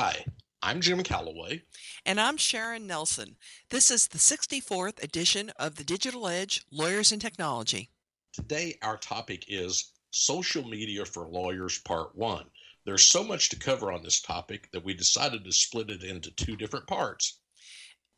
Hi, 0.00 0.24
I'm 0.62 0.80
Jim 0.80 1.02
Calloway. 1.02 1.62
And 2.06 2.20
I'm 2.20 2.36
Sharon 2.36 2.86
Nelson. 2.86 3.34
This 3.70 3.90
is 3.90 4.06
the 4.06 4.18
64th 4.18 5.02
edition 5.02 5.50
of 5.58 5.74
the 5.74 5.82
Digital 5.82 6.28
Edge 6.28 6.62
Lawyers 6.70 7.10
and 7.10 7.20
Technology. 7.20 7.90
Today, 8.32 8.78
our 8.80 8.96
topic 8.96 9.46
is 9.48 9.90
Social 10.12 10.62
Media 10.62 11.04
for 11.04 11.26
Lawyers 11.26 11.78
Part 11.78 12.14
1. 12.14 12.44
There's 12.84 13.06
so 13.06 13.24
much 13.24 13.48
to 13.48 13.58
cover 13.58 13.90
on 13.90 14.04
this 14.04 14.20
topic 14.20 14.68
that 14.70 14.84
we 14.84 14.94
decided 14.94 15.44
to 15.44 15.50
split 15.50 15.90
it 15.90 16.04
into 16.04 16.30
two 16.30 16.54
different 16.54 16.86
parts. 16.86 17.40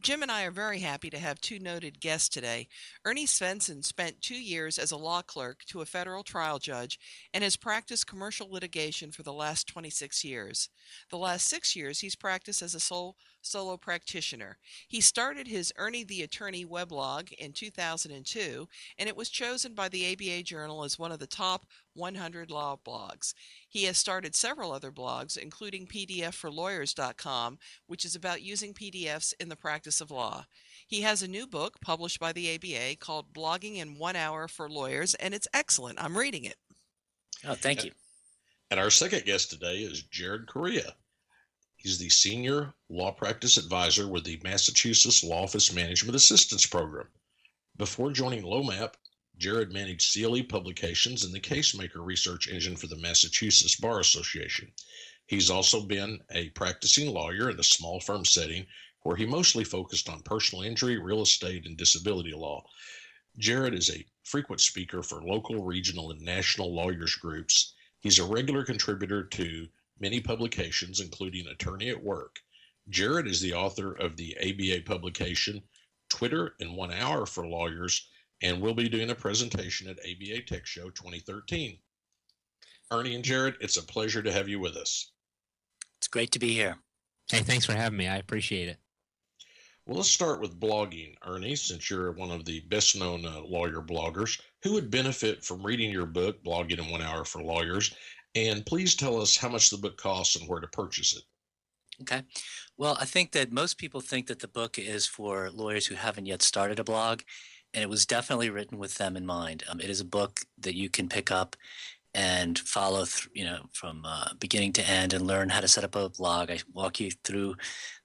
Jim 0.00 0.22
and 0.22 0.32
I 0.32 0.44
are 0.44 0.50
very 0.50 0.78
happy 0.78 1.10
to 1.10 1.18
have 1.18 1.42
two 1.42 1.58
noted 1.58 2.00
guests 2.00 2.30
today. 2.30 2.68
Ernie 3.04 3.26
Svenson 3.26 3.84
spent 3.84 4.22
two 4.22 4.40
years 4.40 4.78
as 4.78 4.92
a 4.92 4.96
law 4.96 5.20
clerk 5.20 5.62
to 5.66 5.82
a 5.82 5.86
federal 5.86 6.22
trial 6.22 6.58
judge 6.58 6.98
and 7.34 7.44
has 7.44 7.58
practiced 7.58 8.06
commercial 8.06 8.50
litigation 8.50 9.12
for 9.12 9.22
the 9.22 9.32
last 9.32 9.66
26 9.66 10.24
years. 10.24 10.70
The 11.10 11.18
last 11.18 11.46
six 11.46 11.76
years, 11.76 12.00
he's 12.00 12.16
practiced 12.16 12.62
as 12.62 12.74
a 12.74 12.80
sole 12.80 13.16
solo 13.42 13.76
practitioner. 13.76 14.58
He 14.88 15.00
started 15.00 15.48
his 15.48 15.72
Ernie 15.76 16.04
the 16.04 16.22
Attorney 16.22 16.64
weblog 16.64 17.32
in 17.32 17.52
2002, 17.52 18.68
and 18.98 19.08
it 19.08 19.16
was 19.16 19.28
chosen 19.28 19.74
by 19.74 19.88
the 19.88 20.12
ABA 20.12 20.42
Journal 20.42 20.84
as 20.84 20.98
one 20.98 21.12
of 21.12 21.18
the 21.18 21.26
top 21.26 21.66
100 21.94 22.50
law 22.50 22.76
blogs. 22.84 23.34
He 23.68 23.84
has 23.84 23.98
started 23.98 24.34
several 24.34 24.72
other 24.72 24.90
blogs, 24.90 25.36
including 25.36 25.86
PDFforLawyers.com, 25.86 27.58
which 27.86 28.04
is 28.04 28.14
about 28.14 28.42
using 28.42 28.74
PDFs 28.74 29.34
in 29.40 29.48
the 29.48 29.56
practice 29.56 30.00
of 30.00 30.10
law. 30.10 30.46
He 30.86 31.02
has 31.02 31.22
a 31.22 31.28
new 31.28 31.46
book 31.46 31.80
published 31.80 32.18
by 32.18 32.32
the 32.32 32.54
ABA 32.54 32.96
called 32.96 33.32
Blogging 33.32 33.76
in 33.76 33.98
One 33.98 34.16
Hour 34.16 34.48
for 34.48 34.68
Lawyers, 34.68 35.14
and 35.14 35.34
it's 35.34 35.48
excellent. 35.54 36.02
I'm 36.02 36.18
reading 36.18 36.44
it. 36.44 36.56
Oh, 37.46 37.54
thank 37.54 37.84
you. 37.84 37.92
And 38.70 38.78
our 38.78 38.90
second 38.90 39.24
guest 39.24 39.50
today 39.50 39.78
is 39.78 40.02
Jared 40.02 40.46
Correia. 40.46 40.94
He's 41.82 41.96
the 41.96 42.10
Senior 42.10 42.74
Law 42.90 43.10
Practice 43.10 43.56
Advisor 43.56 44.06
with 44.06 44.24
the 44.24 44.38
Massachusetts 44.44 45.24
Law 45.24 45.44
Office 45.44 45.72
Management 45.72 46.14
Assistance 46.14 46.66
Program. 46.66 47.08
Before 47.74 48.12
joining 48.12 48.42
LOMAP, 48.42 48.96
Jared 49.38 49.72
managed 49.72 50.12
CLE 50.12 50.42
publications 50.44 51.24
and 51.24 51.32
the 51.32 51.40
Casemaker 51.40 52.04
research 52.04 52.48
engine 52.48 52.76
for 52.76 52.86
the 52.86 52.96
Massachusetts 52.96 53.76
Bar 53.76 53.98
Association. 53.98 54.70
He's 55.26 55.48
also 55.48 55.80
been 55.80 56.20
a 56.30 56.50
practicing 56.50 57.14
lawyer 57.14 57.48
in 57.48 57.58
a 57.58 57.64
small 57.64 57.98
firm 57.98 58.26
setting 58.26 58.66
where 59.02 59.16
he 59.16 59.24
mostly 59.24 59.64
focused 59.64 60.10
on 60.10 60.20
personal 60.20 60.62
injury, 60.62 60.98
real 60.98 61.22
estate, 61.22 61.64
and 61.64 61.78
disability 61.78 62.34
law. 62.34 62.62
Jared 63.38 63.72
is 63.72 63.88
a 63.88 64.04
frequent 64.22 64.60
speaker 64.60 65.02
for 65.02 65.22
local, 65.22 65.64
regional, 65.64 66.10
and 66.10 66.20
national 66.20 66.74
lawyers 66.74 67.14
groups. 67.14 67.72
He's 68.00 68.18
a 68.18 68.24
regular 68.26 68.64
contributor 68.64 69.24
to 69.24 69.68
many 70.00 70.20
publications, 70.20 71.00
including 71.00 71.46
Attorney 71.46 71.90
at 71.90 72.02
Work. 72.02 72.40
Jared 72.88 73.26
is 73.26 73.40
the 73.40 73.54
author 73.54 73.92
of 73.92 74.16
the 74.16 74.36
ABA 74.38 74.82
publication 74.84 75.62
Twitter 76.08 76.54
in 76.58 76.74
One 76.74 76.92
Hour 76.92 77.26
for 77.26 77.46
Lawyers, 77.46 78.08
and 78.42 78.60
will 78.60 78.74
be 78.74 78.88
doing 78.88 79.10
a 79.10 79.14
presentation 79.14 79.88
at 79.88 79.98
ABA 80.00 80.42
Tech 80.42 80.66
Show 80.66 80.90
2013. 80.90 81.78
Ernie 82.90 83.14
and 83.14 83.24
Jared, 83.24 83.56
it's 83.60 83.76
a 83.76 83.82
pleasure 83.82 84.22
to 84.22 84.32
have 84.32 84.48
you 84.48 84.58
with 84.58 84.76
us. 84.76 85.12
It's 85.98 86.08
great 86.08 86.32
to 86.32 86.38
be 86.38 86.52
here. 86.52 86.76
Hey, 87.30 87.42
thanks 87.42 87.64
for 87.64 87.74
having 87.74 87.98
me. 87.98 88.08
I 88.08 88.16
appreciate 88.16 88.68
it. 88.68 88.78
Well, 89.86 89.98
let's 89.98 90.10
start 90.10 90.40
with 90.40 90.60
blogging, 90.60 91.14
Ernie, 91.24 91.56
since 91.56 91.90
you're 91.90 92.12
one 92.12 92.30
of 92.30 92.44
the 92.44 92.60
best 92.60 92.96
known 92.96 93.24
uh, 93.24 93.40
lawyer 93.40 93.80
bloggers. 93.80 94.40
Who 94.62 94.74
would 94.74 94.90
benefit 94.90 95.44
from 95.44 95.64
reading 95.64 95.90
your 95.90 96.06
book, 96.06 96.42
Blogging 96.44 96.78
in 96.78 96.90
One 96.90 97.02
Hour 97.02 97.24
for 97.24 97.42
Lawyers, 97.42 97.94
and 98.34 98.64
please 98.66 98.94
tell 98.94 99.20
us 99.20 99.36
how 99.36 99.48
much 99.48 99.70
the 99.70 99.78
book 99.78 99.96
costs 99.96 100.36
and 100.36 100.48
where 100.48 100.60
to 100.60 100.68
purchase 100.68 101.16
it. 101.16 101.22
Okay. 102.02 102.22
Well, 102.78 102.96
I 102.98 103.04
think 103.04 103.32
that 103.32 103.52
most 103.52 103.76
people 103.76 104.00
think 104.00 104.26
that 104.28 104.38
the 104.38 104.48
book 104.48 104.78
is 104.78 105.06
for 105.06 105.50
lawyers 105.50 105.86
who 105.86 105.94
haven't 105.94 106.26
yet 106.26 106.40
started 106.40 106.78
a 106.78 106.84
blog, 106.84 107.20
and 107.74 107.82
it 107.82 107.90
was 107.90 108.06
definitely 108.06 108.50
written 108.50 108.78
with 108.78 108.94
them 108.94 109.16
in 109.16 109.26
mind. 109.26 109.64
Um, 109.68 109.80
it 109.80 109.90
is 109.90 110.00
a 110.00 110.04
book 110.04 110.40
that 110.58 110.74
you 110.74 110.88
can 110.88 111.08
pick 111.08 111.30
up 111.30 111.56
and 112.14 112.58
follow 112.58 113.04
through, 113.04 113.32
you 113.34 113.44
know, 113.44 113.66
from 113.72 114.02
uh, 114.04 114.28
beginning 114.38 114.72
to 114.72 114.88
end 114.88 115.12
and 115.12 115.26
learn 115.26 115.50
how 115.50 115.60
to 115.60 115.68
set 115.68 115.84
up 115.84 115.94
a 115.94 116.08
blog. 116.08 116.50
I 116.50 116.58
walk 116.72 117.00
you 117.00 117.10
through 117.22 117.56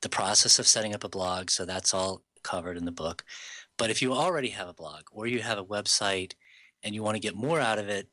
the 0.01 0.09
process 0.09 0.59
of 0.59 0.67
setting 0.67 0.93
up 0.93 1.03
a 1.03 1.09
blog, 1.09 1.49
so 1.49 1.65
that's 1.65 1.93
all 1.93 2.21
covered 2.43 2.77
in 2.77 2.85
the 2.85 2.91
book. 2.91 3.23
But 3.77 3.89
if 3.89 4.01
you 4.01 4.13
already 4.13 4.49
have 4.49 4.67
a 4.67 4.73
blog 4.73 5.03
or 5.11 5.25
you 5.25 5.39
have 5.39 5.57
a 5.57 5.65
website 5.65 6.33
and 6.83 6.93
you 6.93 7.01
want 7.01 7.15
to 7.15 7.21
get 7.21 7.35
more 7.35 7.59
out 7.59 7.79
of 7.79 7.89
it, 7.89 8.07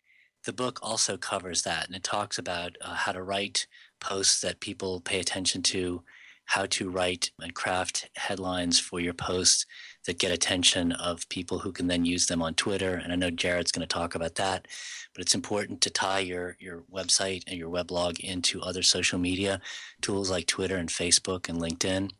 the 0.44 0.52
book 0.52 0.78
also 0.82 1.16
covers 1.16 1.62
that 1.62 1.86
and 1.86 1.94
it 1.94 2.02
talks 2.02 2.38
about 2.38 2.76
uh, 2.80 2.94
how 2.94 3.12
to 3.12 3.22
write 3.22 3.66
posts 4.00 4.40
that 4.40 4.60
people 4.60 5.00
pay 5.00 5.20
attention 5.20 5.62
to 5.62 6.02
how 6.46 6.66
to 6.66 6.90
write 6.90 7.30
and 7.40 7.54
craft 7.54 8.10
headlines 8.16 8.78
for 8.78 8.98
your 9.00 9.14
posts 9.14 9.64
that 10.06 10.18
get 10.18 10.32
attention 10.32 10.90
of 10.92 11.28
people 11.28 11.60
who 11.60 11.70
can 11.70 11.86
then 11.86 12.04
use 12.04 12.26
them 12.26 12.42
on 12.42 12.54
twitter 12.54 12.94
and 12.94 13.12
i 13.12 13.16
know 13.16 13.30
jared's 13.30 13.72
going 13.72 13.86
to 13.86 13.94
talk 13.94 14.14
about 14.14 14.34
that 14.34 14.66
but 15.14 15.22
it's 15.22 15.34
important 15.34 15.80
to 15.80 15.90
tie 15.90 16.18
your 16.18 16.56
your 16.58 16.82
website 16.92 17.44
and 17.46 17.58
your 17.58 17.70
weblog 17.70 18.18
into 18.20 18.60
other 18.60 18.82
social 18.82 19.18
media 19.18 19.60
tools 20.00 20.30
like 20.30 20.46
twitter 20.46 20.76
and 20.76 20.88
facebook 20.88 21.48
and 21.48 21.60
linkedin. 21.60 22.10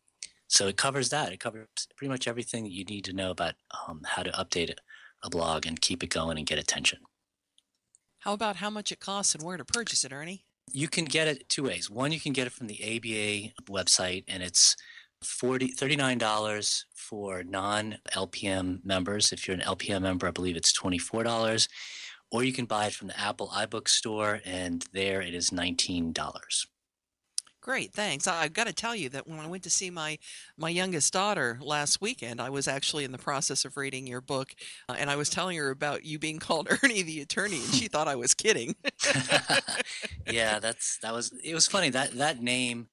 So 0.47 0.67
it 0.67 0.77
covers 0.77 1.09
that. 1.09 1.33
It 1.33 1.39
covers 1.39 1.67
pretty 1.95 2.09
much 2.09 2.27
everything 2.27 2.63
that 2.63 2.71
you 2.71 2.85
need 2.85 3.05
to 3.05 3.13
know 3.13 3.31
about 3.31 3.55
um, 3.87 4.01
how 4.05 4.21
to 4.21 4.29
update 4.31 4.71
a 5.23 5.29
blog 5.29 5.65
and 5.65 5.81
keep 5.81 6.03
it 6.03 6.11
going 6.11 6.37
and 6.37 6.45
get 6.45 6.59
attention 6.59 6.99
how 8.23 8.31
about 8.31 8.55
how 8.55 8.69
much 8.69 8.91
it 8.91 9.01
costs 9.01 9.35
and 9.35 9.43
where 9.43 9.57
to 9.57 9.65
purchase 9.65 10.05
it, 10.05 10.13
Ernie? 10.13 10.45
You 10.71 10.87
can 10.87 11.03
get 11.03 11.27
it 11.27 11.49
two 11.49 11.63
ways. 11.63 11.89
One, 11.89 12.13
you 12.13 12.21
can 12.21 12.31
get 12.31 12.47
it 12.47 12.53
from 12.53 12.67
the 12.67 12.79
ABA 12.81 13.53
website, 13.69 14.23
and 14.29 14.41
it's 14.41 14.77
40 15.21 15.73
$39 15.73 16.83
for 16.95 17.43
non 17.43 17.97
LPM 18.13 18.83
members. 18.85 19.33
If 19.33 19.45
you're 19.45 19.57
an 19.57 19.63
LPM 19.63 20.01
member, 20.01 20.27
I 20.27 20.31
believe 20.31 20.55
it's 20.55 20.77
$24. 20.77 21.67
Or 22.31 22.43
you 22.43 22.53
can 22.53 22.65
buy 22.65 22.87
it 22.87 22.93
from 22.93 23.09
the 23.09 23.19
Apple 23.19 23.49
iBook 23.49 23.89
store, 23.89 24.39
and 24.45 24.85
there 24.93 25.21
it 25.21 25.33
is 25.33 25.49
$19. 25.49 26.13
Great, 27.63 27.93
thanks. 27.93 28.27
I've 28.27 28.51
got 28.51 28.67
to 28.67 28.73
tell 28.73 28.93
you 28.93 29.07
that 29.07 29.25
when 29.25 29.39
I 29.39 29.47
went 29.47 29.63
to 29.63 29.69
see 29.69 29.89
my 29.89 30.19
my 30.57 30.67
youngest 30.67 31.13
daughter 31.13 31.57
last 31.61 32.01
weekend, 32.01 32.41
I 32.41 32.49
was 32.49 32.67
actually 32.67 33.05
in 33.05 33.13
the 33.13 33.17
process 33.17 33.63
of 33.63 33.77
reading 33.77 34.05
your 34.05 34.19
book, 34.19 34.53
uh, 34.89 34.95
and 34.99 35.09
I 35.09 35.15
was 35.15 35.29
telling 35.29 35.55
her 35.55 35.69
about 35.69 36.03
you 36.03 36.19
being 36.19 36.39
called 36.47 36.67
Ernie 36.69 37.03
the 37.03 37.21
attorney, 37.21 37.63
and 37.63 37.73
she 37.73 37.87
thought 37.87 38.09
I 38.09 38.17
was 38.17 38.33
kidding. 38.33 38.75
yeah, 40.29 40.59
that's 40.59 40.97
that 41.03 41.13
was 41.13 41.31
it 41.41 41.53
was 41.53 41.65
funny 41.65 41.89
that 41.91 42.11
that 42.17 42.41
name 42.41 42.89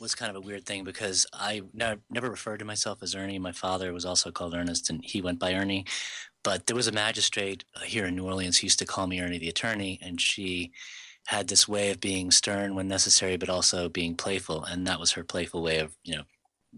was 0.00 0.14
kind 0.14 0.30
of 0.30 0.36
a 0.36 0.46
weird 0.46 0.64
thing 0.64 0.82
because 0.82 1.26
I 1.34 1.60
never, 1.74 2.30
referred 2.30 2.60
to 2.60 2.64
myself 2.64 3.02
as 3.02 3.14
Ernie. 3.14 3.38
My 3.38 3.52
father 3.52 3.92
was 3.92 4.06
also 4.06 4.30
called 4.30 4.54
Ernest, 4.54 4.88
and 4.88 5.04
he 5.04 5.20
went 5.20 5.38
by 5.38 5.52
Ernie. 5.52 5.84
But 6.42 6.66
there 6.66 6.76
was 6.76 6.88
a 6.88 6.92
magistrate 6.92 7.64
uh, 7.74 7.80
here 7.80 8.06
in 8.06 8.16
New 8.16 8.24
Orleans 8.24 8.58
who 8.58 8.66
used 8.66 8.78
to 8.78 8.86
call 8.86 9.08
me 9.08 9.20
Ernie 9.20 9.38
the 9.38 9.50
attorney, 9.50 9.98
and 10.00 10.18
she 10.18 10.72
had 11.26 11.48
this 11.48 11.68
way 11.68 11.90
of 11.90 12.00
being 12.00 12.30
stern 12.30 12.74
when 12.74 12.88
necessary, 12.88 13.36
but 13.36 13.48
also 13.48 13.88
being 13.88 14.16
playful. 14.16 14.64
And 14.64 14.86
that 14.86 15.00
was 15.00 15.12
her 15.12 15.24
playful 15.24 15.62
way 15.62 15.78
of, 15.78 15.96
you 16.04 16.16
know, 16.16 16.24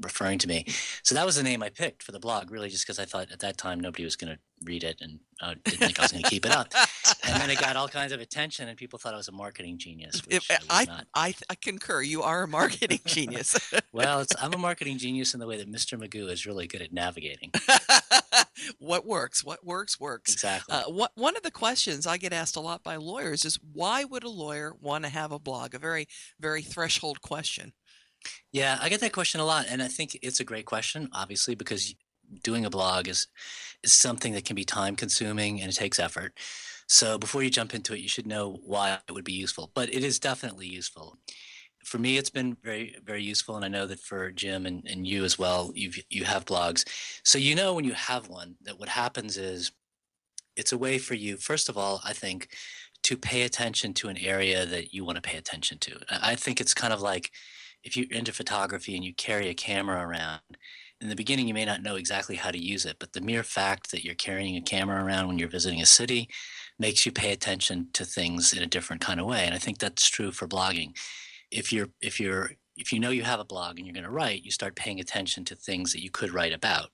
referring 0.01 0.39
to 0.39 0.49
me. 0.49 0.67
So 1.03 1.15
that 1.15 1.27
was 1.27 1.37
the 1.37 1.43
name 1.43 1.63
I 1.63 1.71
picked 1.71 2.03
for 2.03 2.13
the 2.13 2.21
blog, 2.21 2.51
really, 2.51 2.69
just 2.69 2.87
because 2.87 2.99
I 2.99 3.05
thought 3.05 3.31
at 3.33 3.41
that 3.41 3.59
time 3.59 3.81
nobody 3.81 4.05
was 4.05 4.17
going 4.17 4.35
to 4.35 4.39
read 4.65 4.85
it 4.85 5.01
and 5.01 5.21
uh, 5.41 5.55
didn't 5.65 5.79
think 5.79 5.99
I 5.99 6.03
was 6.03 6.13
going 6.13 6.25
to 6.25 6.31
keep 6.31 6.45
it 6.45 6.53
up. 6.53 6.73
And 7.25 7.41
then 7.41 7.51
it 7.51 7.61
got 7.61 7.77
all 7.77 7.89
kinds 7.89 8.13
of 8.13 8.21
attention, 8.21 8.69
and 8.69 8.77
people 8.77 8.99
thought 8.99 9.15
I 9.15 9.17
was 9.17 9.29
a 9.29 9.33
marketing 9.33 9.79
genius. 9.79 10.21
Which 10.27 10.51
I, 10.51 10.59
I, 10.69 11.03
I, 11.15 11.35
I, 11.51 11.55
concur. 11.55 12.03
You 12.03 12.23
are 12.23 12.45
a 12.45 12.49
marketing 12.49 13.01
genius. 13.05 13.73
well, 13.93 14.25
I'm 14.41 14.55
a 14.55 14.59
marketing 14.59 14.99
genius 14.99 15.35
in 15.35 15.41
the 15.41 15.47
way 15.47 15.57
that 15.57 15.71
Mr. 15.71 15.99
Magoo 15.99 16.31
is 16.31 16.47
really 16.47 16.67
good 16.67 16.83
at 16.83 16.93
navigating. 16.93 17.53
what 18.79 19.07
works? 19.07 19.45
What 19.45 19.65
works 19.65 20.01
works. 20.01 20.33
Exactly. 20.33 20.75
Uh, 20.75 20.85
what, 20.85 21.13
one 21.15 21.37
of 21.37 21.43
the 21.43 21.51
questions 21.51 22.07
I 22.07 22.17
get 22.17 22.33
asked 22.33 22.57
a 22.57 22.61
lot 22.61 22.83
by 22.83 22.97
lawyers 22.97 23.45
is 23.45 23.59
why 23.73 24.05
would 24.05 24.25
a 24.25 24.29
lawyer 24.29 24.75
want 24.81 25.05
to 25.05 25.11
have 25.11 25.33
a 25.33 25.39
blog? 25.39 25.75
A 25.75 25.79
very, 25.79 26.09
very 26.41 26.63
threshold 26.63 27.21
question. 27.21 27.73
Yeah, 28.53 28.79
I 28.81 28.89
get 28.89 29.01
that 29.01 29.13
question 29.13 29.41
a 29.41 29.45
lot, 29.45 29.67
and 29.69 29.83
I 29.83 29.89
think 29.89 30.19
it's 30.23 30.41
a 30.41 30.45
great 30.45 30.67
question. 30.67 31.09
Obviously, 31.13 31.55
because 31.55 31.95
doing 32.43 32.65
a 32.65 32.71
blog 32.71 33.09
is 33.09 33.27
is 33.83 33.93
something 33.93 34.33
that 34.33 34.45
can 34.45 34.57
be 34.57 34.65
time 34.65 34.97
consuming 34.97 35.61
and 35.61 35.71
it 35.71 35.77
takes 35.77 35.99
effort. 35.99 36.33
So 36.89 37.19
before 37.19 37.43
you 37.43 37.51
jump 37.51 37.75
into 37.75 37.95
it, 37.95 38.01
you 38.01 38.09
should 38.09 38.27
know 38.27 38.59
why 38.65 38.99
it 39.07 39.13
would 39.13 39.25
be 39.25 39.33
useful. 39.33 39.71
But 39.75 39.93
it 39.93 40.03
is 40.03 40.19
definitely 40.19 40.67
useful. 40.67 41.19
For 41.85 41.99
me, 41.99 42.17
it's 42.19 42.31
been 42.31 42.57
very, 42.63 42.97
very 43.05 43.23
useful, 43.23 43.57
and 43.57 43.65
I 43.65 43.69
know 43.69 43.87
that 43.87 44.01
for 44.01 44.31
Jim 44.33 44.67
and, 44.67 44.87
and 44.87 45.07
you 45.07 45.25
as 45.25 45.39
well, 45.39 45.73
you 45.75 45.93
you 46.11 46.25
have 46.25 46.45
blogs, 46.45 46.85
so 47.25 47.39
you 47.39 47.55
know 47.55 47.75
when 47.75 47.85
you 47.85 47.93
have 47.93 48.29
one 48.29 48.57
that 48.63 48.79
what 48.79 48.89
happens 48.89 49.37
is 49.37 49.73
it's 50.57 50.73
a 50.73 50.79
way 50.79 50.99
for 50.99 51.15
you. 51.15 51.37
First 51.37 51.69
of 51.69 51.79
all, 51.79 52.01
I 52.05 52.13
think 52.13 52.49
to 53.05 53.17
pay 53.17 53.43
attention 53.43 53.95
to 53.95 54.09
an 54.09 54.19
area 54.19 54.67
that 54.67 54.93
you 54.93 55.05
want 55.05 55.17
to 55.17 55.23
pay 55.23 55.39
attention 55.39 55.79
to. 55.79 55.99
I 56.11 56.35
think 56.35 56.61
it's 56.61 56.75
kind 56.75 56.93
of 56.93 57.01
like 57.01 57.31
if 57.83 57.97
you're 57.97 58.07
into 58.11 58.33
photography 58.33 58.95
and 58.95 59.05
you 59.05 59.15
carry 59.15 59.49
a 59.49 59.55
camera 59.55 60.07
around, 60.07 60.41
in 61.01 61.09
the 61.09 61.17
beginning 61.17 61.47
you 61.47 61.55
may 61.55 61.65
not 61.65 61.83
know 61.83 61.95
exactly 61.97 62.37
how 62.37 62.51
to 62.51 62.59
use 62.59 62.85
it, 62.85 62.97
but 62.99 63.13
the 63.13 63.21
mere 63.21 63.43
fact 63.43 63.91
that 63.91 64.05
you're 64.05 64.15
carrying 64.15 64.57
a 64.57 64.61
camera 64.61 65.05
around 65.05 65.29
when 65.29 65.39
you're 65.39 65.49
visiting 65.49 65.81
a 65.81 65.87
city 65.87 66.29
makes 66.79 67.07
you 67.07 67.13
pay 67.13 67.33
attention 67.33 67.89
to 67.93 68.05
things 68.05 68.53
in 68.53 68.63
a 68.63 68.67
different 68.67 69.03
kind 69.03 69.21
of 69.21 69.27
way. 69.27 69.45
And 69.45 69.55
I 69.55 69.59
think 69.59 69.79
that's 69.79 70.09
true 70.09 70.33
for 70.33 70.49
blogging. 70.49 70.97
If 71.51 71.73
you're 71.73 71.89
if 72.01 72.21
you're 72.21 72.53
if 72.77 72.93
you 72.93 73.01
know 73.01 73.11
you 73.11 73.25
have 73.25 73.41
a 73.41 73.45
blog 73.45 73.79
and 73.79 73.87
you're 73.87 73.95
going 73.95 74.05
to 74.05 74.11
write, 74.11 74.45
you 74.45 74.51
start 74.51 74.77
paying 74.77 75.01
attention 75.01 75.45
to 75.47 75.57
things 75.57 75.93
that 75.93 76.03
you 76.03 76.11
could 76.11 76.33
write 76.33 76.53
about. 76.53 76.91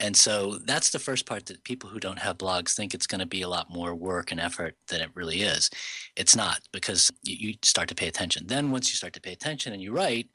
And 0.00 0.16
so 0.16 0.58
that's 0.64 0.90
the 0.90 0.98
first 0.98 1.26
part 1.26 1.46
that 1.46 1.64
people 1.64 1.88
who 1.90 2.00
don't 2.00 2.18
have 2.18 2.38
blogs 2.38 2.74
think 2.74 2.94
it's 2.94 3.06
going 3.06 3.20
to 3.20 3.26
be 3.26 3.42
a 3.42 3.48
lot 3.48 3.72
more 3.72 3.94
work 3.94 4.32
and 4.32 4.40
effort 4.40 4.74
than 4.88 5.00
it 5.00 5.10
really 5.14 5.42
is. 5.42 5.70
It's 6.16 6.36
not 6.36 6.60
because 6.72 7.10
you, 7.22 7.54
start 7.62 7.88
to 7.88 7.94
pay 7.94 8.08
attention. 8.08 8.46
Then 8.46 8.70
once 8.70 8.90
you 8.90 8.96
start 8.96 9.12
to 9.14 9.20
pay 9.20 9.32
attention 9.32 9.72
and 9.72 9.82
you 9.82 9.92
write, 9.92 10.28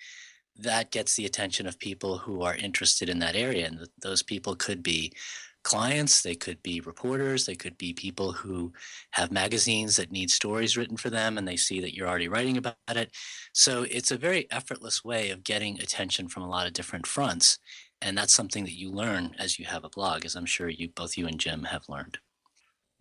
that 0.57 0.91
gets 0.91 1.15
the 1.15 1.25
attention 1.25 1.65
of 1.65 1.79
people 1.79 2.17
who 2.17 2.41
are 2.41 2.55
interested 2.55 3.09
in 3.09 3.19
that 3.19 3.35
area. 3.35 3.67
And 3.67 3.77
th- 3.77 3.89
those 4.01 4.21
people 4.21 4.55
could 4.55 4.83
be 4.83 5.13
clients, 5.63 6.21
they 6.21 6.35
could 6.35 6.61
be 6.63 6.81
reporters, 6.81 7.45
they 7.45 7.55
could 7.55 7.77
be 7.77 7.93
people 7.93 8.31
who 8.31 8.71
have 9.11 9.31
magazines 9.31 9.95
that 9.95 10.11
need 10.11 10.31
stories 10.31 10.77
written 10.77 10.97
for 10.97 11.09
them 11.09 11.37
and 11.37 11.47
they 11.47 11.55
see 11.55 11.79
that 11.81 11.95
you're 11.95 12.07
already 12.07 12.27
writing 12.27 12.57
about 12.57 12.75
it. 12.89 13.11
So 13.53 13.85
it's 13.89 14.11
a 14.11 14.17
very 14.17 14.49
effortless 14.51 15.03
way 15.03 15.29
of 15.29 15.43
getting 15.43 15.79
attention 15.79 16.27
from 16.27 16.43
a 16.43 16.49
lot 16.49 16.67
of 16.67 16.73
different 16.73 17.07
fronts. 17.07 17.59
And 18.01 18.17
that's 18.17 18.33
something 18.33 18.63
that 18.63 18.77
you 18.77 18.89
learn 18.89 19.35
as 19.37 19.59
you 19.59 19.65
have 19.65 19.83
a 19.83 19.89
blog, 19.89 20.25
as 20.25 20.35
I'm 20.35 20.45
sure 20.45 20.69
you 20.69 20.89
both 20.89 21.17
you 21.17 21.27
and 21.27 21.39
Jim 21.39 21.63
have 21.65 21.87
learned. 21.87 22.17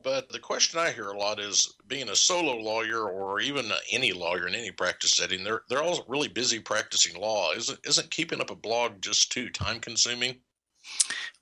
But 0.03 0.31
the 0.31 0.39
question 0.39 0.79
I 0.79 0.93
hear 0.93 1.09
a 1.09 1.19
lot 1.19 1.41
is 1.41 1.75
being 1.87 2.09
a 2.09 2.17
solo 2.17 2.57
lawyer 2.57 3.11
or 3.11 3.41
even 3.41 3.71
any 3.91 4.13
lawyer 4.13 4.47
in 4.47 4.55
any 4.55 4.71
practice 4.71 5.13
setting, 5.13 5.45
they're 5.45 5.63
they're 5.69 5.83
all 5.83 6.05
really 6.09 6.29
busy 6.29 6.59
practicing 6.59 7.21
law. 7.21 7.53
Isn't 7.53 7.79
isn't 7.85 8.11
keeping 8.11 8.41
up 8.41 8.51
a 8.51 8.57
blog 8.57 9.03
just 9.03 9.31
too 9.31 9.51
time 9.51 9.79
consuming? 9.79 10.41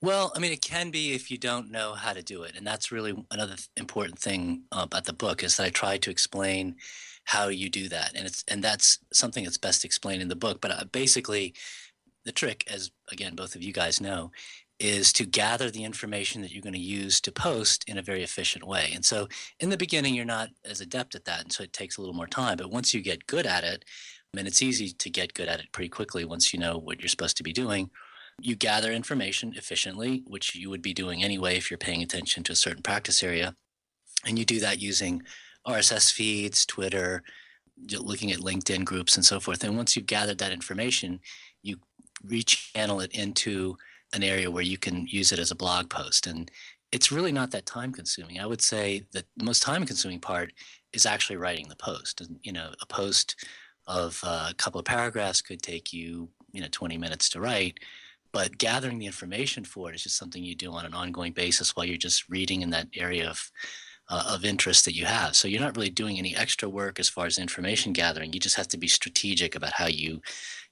Well, 0.00 0.32
I 0.37 0.38
mean, 0.38 0.52
it 0.52 0.62
can 0.62 0.90
be 0.90 1.12
if 1.12 1.31
you 1.31 1.38
don't 1.38 1.70
know 1.70 1.94
how 1.94 2.12
to 2.12 2.23
do 2.23 2.43
it, 2.44 2.55
and 2.56 2.67
that's 2.67 2.93
really 2.93 3.14
another 3.31 3.56
important 3.76 4.19
thing 4.19 4.62
uh, 4.70 4.82
about 4.85 5.05
the 5.05 5.12
book 5.12 5.43
is 5.43 5.56
that 5.56 5.67
I 5.67 5.70
try 5.70 5.99
to 5.99 6.11
explain 6.11 6.76
how 7.25 7.49
you 7.49 7.69
do 7.69 7.88
that, 7.88 8.12
and 8.14 8.26
it's 8.26 8.44
and 8.49 8.62
that's 8.62 8.99
something 9.12 9.44
that's 9.44 9.58
best 9.58 9.85
explained 9.85 10.23
in 10.23 10.29
the 10.29 10.37
book. 10.37 10.61
But 10.61 10.70
uh, 10.70 10.85
basically, 10.93 11.55
the 12.25 12.32
trick, 12.32 12.64
as 12.73 12.90
again 13.11 13.35
both 13.35 13.56
of 13.56 13.62
you 13.62 13.73
guys 13.73 14.00
know, 14.00 14.31
is 14.79 15.12
to 15.14 15.26
gather 15.26 15.70
the 15.70 15.85
information 15.85 16.43
that 16.43 16.52
you're 16.52 16.62
going 16.62 16.73
to 16.75 16.79
use 16.79 17.20
to 17.23 17.32
post 17.32 17.85
in 17.88 17.99
a 17.99 18.02
very 18.02 18.23
efficient 18.23 18.64
way. 18.64 18.93
And 18.94 19.05
so, 19.05 19.29
in 19.58 19.70
the 19.70 19.76
beginning, 19.76 20.14
you're 20.14 20.25
not 20.25 20.50
as 20.64 20.81
adept 20.81 21.17
at 21.17 21.25
that, 21.25 21.43
and 21.43 21.52
so 21.52 21.64
it 21.64 21.73
takes 21.73 21.96
a 21.96 22.00
little 22.00 22.14
more 22.14 22.29
time. 22.29 22.56
But 22.56 22.70
once 22.70 22.94
you 22.94 23.02
get 23.02 23.26
good 23.26 23.46
at 23.46 23.64
it, 23.64 23.85
and 24.37 24.46
it's 24.46 24.62
easy 24.62 24.90
to 24.90 25.11
get 25.11 25.35
good 25.35 25.49
at 25.49 25.61
it 25.61 25.73
pretty 25.73 25.88
quickly 25.88 26.25
once 26.25 26.52
you 26.52 26.61
know 26.61 26.79
what 26.79 27.00
you're 27.00 27.08
supposed 27.08 27.37
to 27.38 27.43
be 27.43 27.52
doing 27.52 27.90
you 28.40 28.55
gather 28.55 28.93
information 28.93 29.52
efficiently, 29.56 30.23
which 30.26 30.55
you 30.55 30.70
would 30.70 30.82
be 30.82 30.94
doing 30.94 31.23
anyway 31.23 31.56
if 31.56 31.70
you're 31.70 31.79
paying 31.79 32.02
attention 32.02 32.44
to 32.44 32.52
a 32.52 32.56
certain 32.56 32.82
practice 32.82 33.23
area. 33.23 33.55
And 34.25 34.38
you 34.38 34.44
do 34.44 34.61
that 34.61 34.81
using 34.81 35.23
RSS 35.67 36.12
feeds, 36.12 36.64
Twitter, 36.64 37.23
looking 37.99 38.32
at 38.32 38.38
LinkedIn 38.38 38.85
groups, 38.85 39.17
and 39.17 39.25
so 39.25 39.40
forth. 39.40 39.64
And 39.64 39.76
once 39.76 39.96
you've 39.96 40.06
gathered 40.06 40.38
that 40.38 40.52
information, 40.52 41.20
you 41.62 41.76
rechannel 42.26 43.05
it 43.05 43.12
into 43.12 43.76
an 44.14 44.23
area 44.23 44.50
where 44.50 44.62
you 44.62 44.79
can 44.79 45.06
use 45.06 45.32
it 45.32 45.38
as 45.38 45.50
a 45.50 45.56
blog 45.56 45.90
post. 45.90 46.26
And 46.26 46.50
it's 46.93 47.12
really 47.12 47.32
not 47.32 47.50
that 47.50 47.67
time 47.67 47.93
consuming. 47.93 48.40
I 48.40 48.46
would 48.46 48.62
say 48.62 49.02
that 49.12 49.26
the 49.37 49.44
most 49.44 49.62
time 49.62 49.85
consuming 49.85 50.20
part 50.20 50.52
is 50.93 51.06
actually 51.06 51.37
writing 51.37 51.69
the 51.69 51.76
post. 51.76 52.20
And, 52.20 52.38
you 52.43 52.52
know, 52.52 52.73
a 52.81 52.87
post 52.87 53.37
of 53.87 54.20
uh, 54.25 54.49
a 54.50 54.55
couple 54.55 54.79
of 54.79 54.87
paragraphs 54.87 55.43
could 55.43 55.62
take 55.62 55.93
you, 55.93 56.29
you 56.52 56.61
know, 56.61 56.69
20 56.70 56.96
minutes 56.99 57.29
to 57.31 57.40
write 57.40 57.79
but 58.38 58.56
gathering 58.56 59.00
the 59.00 59.06
information 59.06 59.64
for 59.64 59.90
it 59.90 59.96
is 59.96 60.05
just 60.05 60.17
something 60.17 60.44
you 60.44 60.55
do 60.55 60.70
on 60.70 60.85
an 60.85 60.94
ongoing 60.94 61.32
basis 61.32 61.75
while 61.75 61.85
you're 61.85 61.96
just 61.96 62.29
reading 62.29 62.62
in 62.62 62.70
that 62.70 62.87
area 62.94 63.29
of 63.29 63.50
uh, 64.08 64.23
of 64.29 64.44
interest 64.44 64.85
that 64.85 64.94
you 64.94 65.06
have. 65.06 65.35
So 65.35 65.49
you're 65.49 65.61
not 65.61 65.76
really 65.76 65.90
doing 65.90 66.19
any 66.19 66.37
extra 66.37 66.69
work 66.69 67.00
as 67.00 67.08
far 67.08 67.26
as 67.26 67.37
information 67.37 67.93
gathering. 67.93 68.32
You 68.32 68.38
just 68.38 68.55
have 68.55 68.69
to 68.69 68.79
be 68.79 68.87
strategic 68.87 69.56
about 69.56 69.73
how 69.73 69.88
you 69.88 70.20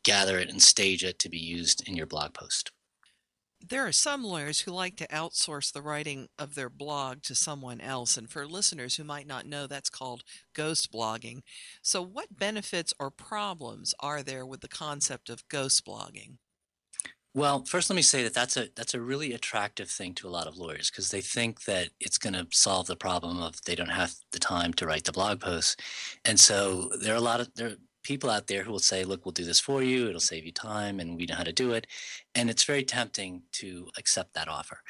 gather 0.05 0.39
it 0.39 0.49
and 0.49 0.63
stage 0.63 1.03
it 1.03 1.19
to 1.19 1.29
be 1.29 1.39
used 1.39 1.89
in 1.89 1.97
your 1.97 2.07
blog 2.07 2.35
post. 2.35 2.71
There 3.69 3.85
are 3.85 3.91
some 3.91 4.23
lawyers 4.23 4.61
who 4.61 4.71
like 4.71 4.95
to 4.99 5.09
outsource 5.09 5.73
the 5.73 5.83
writing 5.83 6.29
of 6.39 6.55
their 6.55 6.71
blog 6.71 7.23
to 7.23 7.35
someone 7.35 7.81
else, 7.81 8.17
and 8.17 8.31
for 8.31 8.47
listeners 8.47 8.95
who 8.95 9.03
might 9.03 9.27
not 9.27 9.45
know, 9.45 9.67
that's 9.67 9.91
called 9.91 10.23
ghost 10.55 10.93
blogging. 10.93 11.41
So, 11.83 12.01
what 12.01 12.39
benefits 12.39 12.95
or 13.01 13.11
problems 13.11 13.93
are 13.99 14.23
there 14.23 14.47
with 14.47 14.61
the 14.61 14.69
concept 14.69 15.29
of 15.29 15.49
ghost 15.49 15.85
blogging? 15.85 16.37
Well, 17.37 17.67
first 17.67 17.91
let 17.91 17.97
me 17.97 18.01
say 18.03 18.23
that 18.23 18.33
that's 18.33 18.57
a 18.57 18.69
that's 18.77 18.95
a 18.95 19.01
really 19.01 19.35
attractive 19.35 19.91
thing 19.91 20.15
to 20.15 20.27
a 20.27 20.31
lot 20.31 20.47
of 20.47 20.57
lawyers 20.57 20.91
because 20.91 21.11
they 21.11 21.21
think 21.21 21.65
that 21.65 21.91
it's 22.01 22.17
going 22.17 22.33
to 22.33 22.47
solve 22.51 22.87
the 22.87 22.97
problem 22.97 23.43
of 23.43 23.63
they 23.67 23.75
don't 23.75 23.91
have 23.91 24.15
the 24.33 24.39
time 24.39 24.73
to 24.75 24.87
write 24.87 25.05
the 25.05 25.13
blog 25.13 25.41
posts, 25.41 25.77
and 26.25 26.41
so 26.41 26.91
there 27.03 27.13
are 27.13 27.19
a 27.19 27.21
lot 27.21 27.41
of 27.41 27.53
there 27.55 27.69
are 27.69 27.77
people 28.03 28.31
out 28.31 28.47
there 28.47 28.63
who 28.63 28.73
will 28.73 28.79
say, 28.79 29.05
"Look, 29.05 29.27
we'll 29.27 29.33
do 29.33 29.45
this 29.45 29.61
for 29.61 29.83
you. 29.83 30.09
It'll 30.09 30.19
save 30.19 30.47
you 30.47 30.53
time, 30.53 30.99
and 30.99 31.15
we 31.19 31.27
know 31.27 31.35
how 31.35 31.43
to 31.45 31.53
do 31.53 31.73
it," 31.73 31.87
and 32.35 32.49
it's 32.49 32.65
very 32.65 32.85
tempting 32.85 33.43
to 33.61 33.91
accept 33.99 34.33
that 34.33 34.49
offer, 34.49 34.81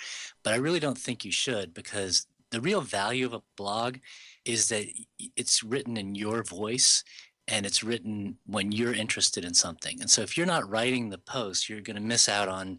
but 0.45 0.53
I 0.55 0.59
really 0.59 0.79
don't 0.81 0.99
think 0.99 1.25
you 1.25 1.33
should 1.33 1.75
because 1.75 2.29
the 2.53 2.61
real 2.61 2.81
value 2.81 3.27
of 3.27 3.33
a 3.35 3.43
blog 3.57 3.97
is 4.45 4.69
that 4.69 4.87
it's 5.35 5.65
written 5.65 5.97
in 5.97 6.15
your 6.15 6.45
voice 6.45 7.03
and 7.49 7.65
it's 7.65 7.85
written 7.85 8.37
when 8.47 8.73
you're 8.73 8.93
interested 8.93 9.45
in 9.45 9.55
something. 9.55 10.01
And 10.01 10.11
so 10.11 10.23
if 10.23 10.37
you're 10.37 10.47
not 10.47 10.69
writing 10.69 11.09
the 11.09 11.19
post, 11.19 11.69
you're 11.69 11.81
going 11.81 11.97
to 11.97 12.03
miss 12.03 12.29
out 12.29 12.49
on 12.49 12.79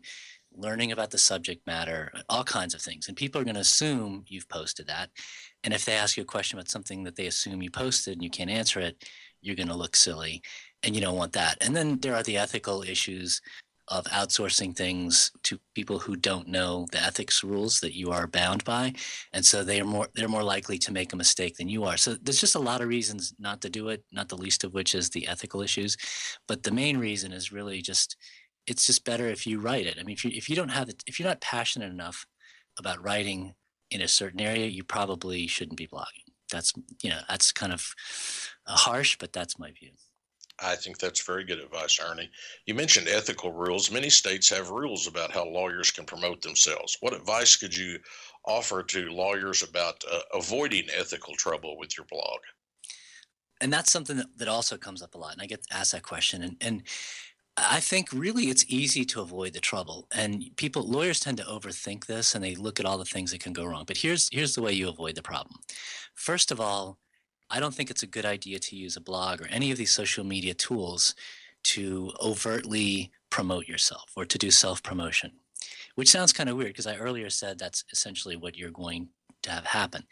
learning 0.54 0.92
about 0.92 1.12
the 1.12 1.18
subject 1.18 1.66
matter, 1.68 2.12
all 2.30 2.44
kinds 2.44 2.74
of 2.74 2.82
things. 2.82 3.08
And 3.08 3.16
people 3.16 3.40
are 3.40 3.46
going 3.46 3.56
to 3.56 3.62
assume 3.62 4.26
you've 4.28 4.50
posted 4.50 4.88
that. 4.88 5.10
And 5.64 5.74
if 5.74 5.86
they 5.86 5.94
ask 5.94 6.18
you 6.18 6.24
a 6.24 6.26
question 6.26 6.58
about 6.58 6.70
something 6.70 7.04
that 7.04 7.16
they 7.16 7.28
assume 7.28 7.62
you 7.62 7.72
posted 7.72 8.14
and 8.14 8.24
you 8.24 8.30
can't 8.30 8.50
answer 8.50 8.80
it, 8.80 9.06
you're 9.42 9.56
going 9.56 9.68
to 9.68 9.76
look 9.76 9.96
silly 9.96 10.42
and 10.84 10.96
you 10.96 11.02
don't 11.02 11.18
want 11.18 11.34
that. 11.34 11.58
And 11.62 11.76
then 11.76 12.00
there 12.00 12.16
are 12.16 12.24
the 12.24 12.38
ethical 12.38 12.82
issues 12.82 13.42
of 13.90 14.06
outsourcing 14.06 14.76
things 14.76 15.32
to 15.44 15.60
people 15.74 16.00
who 16.00 16.16
don't 16.16 16.48
know 16.48 16.86
the 16.92 17.02
ethics 17.02 17.44
rules 17.44 17.80
that 17.80 17.96
you 17.96 18.12
are 18.12 18.28
bound 18.28 18.64
by. 18.66 18.94
And 19.32 19.46
so 19.46 19.64
they 19.64 19.80
are 19.80 19.86
more 19.86 20.08
they're 20.14 20.28
more 20.28 20.44
likely 20.44 20.78
to 20.80 20.92
make 20.92 21.14
a 21.14 21.18
mistake 21.18 21.56
than 21.56 21.70
you 21.70 21.86
are. 21.86 21.98
So 21.98 22.16
there's 22.16 22.42
just 22.42 22.56
a 22.56 22.60
lot 22.60 22.82
of 22.82 22.90
reasons 22.90 23.34
not 23.40 23.62
to 23.62 23.70
do 23.70 23.90
it 23.90 24.04
not 24.12 24.30
the 24.30 24.38
least 24.38 24.64
of 24.64 24.74
which 24.74 24.94
is 24.94 25.10
the 25.10 25.28
ethical 25.28 25.62
issues. 25.62 25.96
But 26.48 26.64
the 26.64 26.72
main 26.72 26.98
reason 26.98 27.32
is 27.32 27.52
really 27.52 27.82
just 27.82 28.18
it's 28.66 28.86
just 28.86 29.06
better 29.06 29.28
if 29.28 29.48
you 29.48 29.60
write 29.60 29.86
it. 29.86 29.98
I 30.00 30.04
mean 30.04 30.14
if 30.14 30.26
you 30.26 30.32
if 30.34 30.50
you 30.50 30.56
don't 30.56 30.70
have 30.70 30.90
it 30.90 31.02
if 31.08 31.20
you're 31.20 31.30
not 31.30 31.42
passionate 31.42 31.92
enough 31.92 32.26
about 32.78 33.04
writing 33.04 33.54
in 33.90 34.02
a 34.02 34.08
certain 34.08 34.42
area 34.42 34.68
you 34.68 34.84
probably 34.84 35.48
shouldn't 35.48 35.78
be 35.78 35.88
blogging. 35.88 36.26
That's 36.52 36.74
you 37.02 37.10
know 37.10 37.22
that's 37.30 37.54
kind 37.54 37.72
of 37.72 37.94
uh, 38.66 38.76
harsh 38.76 39.18
but 39.18 39.32
that's 39.32 39.58
my 39.60 39.72
view 39.72 39.92
I 40.60 40.76
think 40.76 40.98
that's 40.98 41.24
very 41.24 41.44
good 41.44 41.60
advice, 41.60 42.00
Ernie. 42.04 42.30
You 42.66 42.74
mentioned 42.74 43.08
ethical 43.08 43.52
rules. 43.52 43.92
Many 43.92 44.10
states 44.10 44.50
have 44.50 44.72
rules 44.72 45.06
about 45.06 45.32
how 45.32 45.46
lawyers 45.46 45.92
can 45.92 46.06
promote 46.06 46.42
themselves. 46.42 46.98
What 47.00 47.14
advice 47.14 47.56
could 47.56 47.76
you 47.76 48.00
offer 48.46 48.82
to 48.82 49.10
lawyers 49.10 49.62
about 49.62 50.04
uh, 50.12 50.20
avoiding 50.34 50.88
ethical 50.96 51.36
trouble 51.36 51.78
with 51.78 51.96
your 51.96 52.08
blog? 52.10 52.40
And 53.62 53.72
that's 53.72 53.92
something 53.92 54.18
that, 54.18 54.38
that 54.38 54.48
also 54.48 54.78
comes 54.78 55.02
up 55.02 55.16
a 55.16 55.18
lot. 55.18 55.34
And 55.34 55.42
I 55.42 55.46
get 55.46 55.66
asked 55.72 55.92
that 55.92 56.04
question. 56.04 56.44
And, 56.44 56.58
and 56.62 56.84
I 57.56 57.80
think 57.80 58.10
really 58.12 58.46
it's 58.46 58.66
easy 58.68 59.04
to 59.06 59.22
avoid 59.22 59.54
the 59.54 59.60
trouble. 59.60 60.08
And 60.12 60.44
people, 60.58 60.84
lawyers 60.84 61.20
tend 61.20 61.38
to 61.38 61.44
overthink 61.44 62.06
this 62.06 62.36
and 62.36 62.44
they 62.44 62.56
look 62.56 62.80
at 62.80 62.86
all 62.86 62.98
the 62.98 63.06
things 63.06 63.32
that 63.32 63.42
can 63.42 63.54
go 63.54 63.66
wrong. 63.66 63.84
But 63.86 63.98
here's, 63.98 64.30
here's 64.32 64.56
the 64.56 64.62
way 64.62 64.74
you 64.74 64.90
avoid 64.90 65.16
the 65.16 65.24
problem. 65.24 65.60
First 66.14 66.52
of 66.52 66.60
all, 66.60 67.00
I 67.50 67.60
don't 67.60 67.74
think 67.74 67.90
it's 67.90 68.04
a 68.04 68.08
good 68.08 68.26
idea 68.26 68.60
to 68.60 68.76
use 68.76 68.98
a 68.98 69.02
blog 69.02 69.42
or 69.42 69.48
any 69.48 69.72
of 69.72 69.78
these 69.78 69.92
social 69.92 70.24
media 70.24 70.54
tools 70.54 71.16
to 71.64 72.12
overtly 72.22 73.12
promote 73.30 73.68
yourself 73.68 74.12
or 74.16 74.26
to 74.26 74.38
do 74.38 74.52
self 74.52 74.84
promotion, 74.84 75.32
which 75.96 76.10
sounds 76.10 76.34
kind 76.34 76.50
of 76.50 76.58
weird 76.58 76.70
because 76.70 76.88
I 76.88 76.98
earlier 76.98 77.30
said 77.30 77.60
that's 77.60 77.84
essentially 77.92 78.36
what 78.36 78.58
you're 78.58 78.72
going 78.72 79.10
to 79.44 79.52
have 79.52 79.66
happen. 79.66 80.04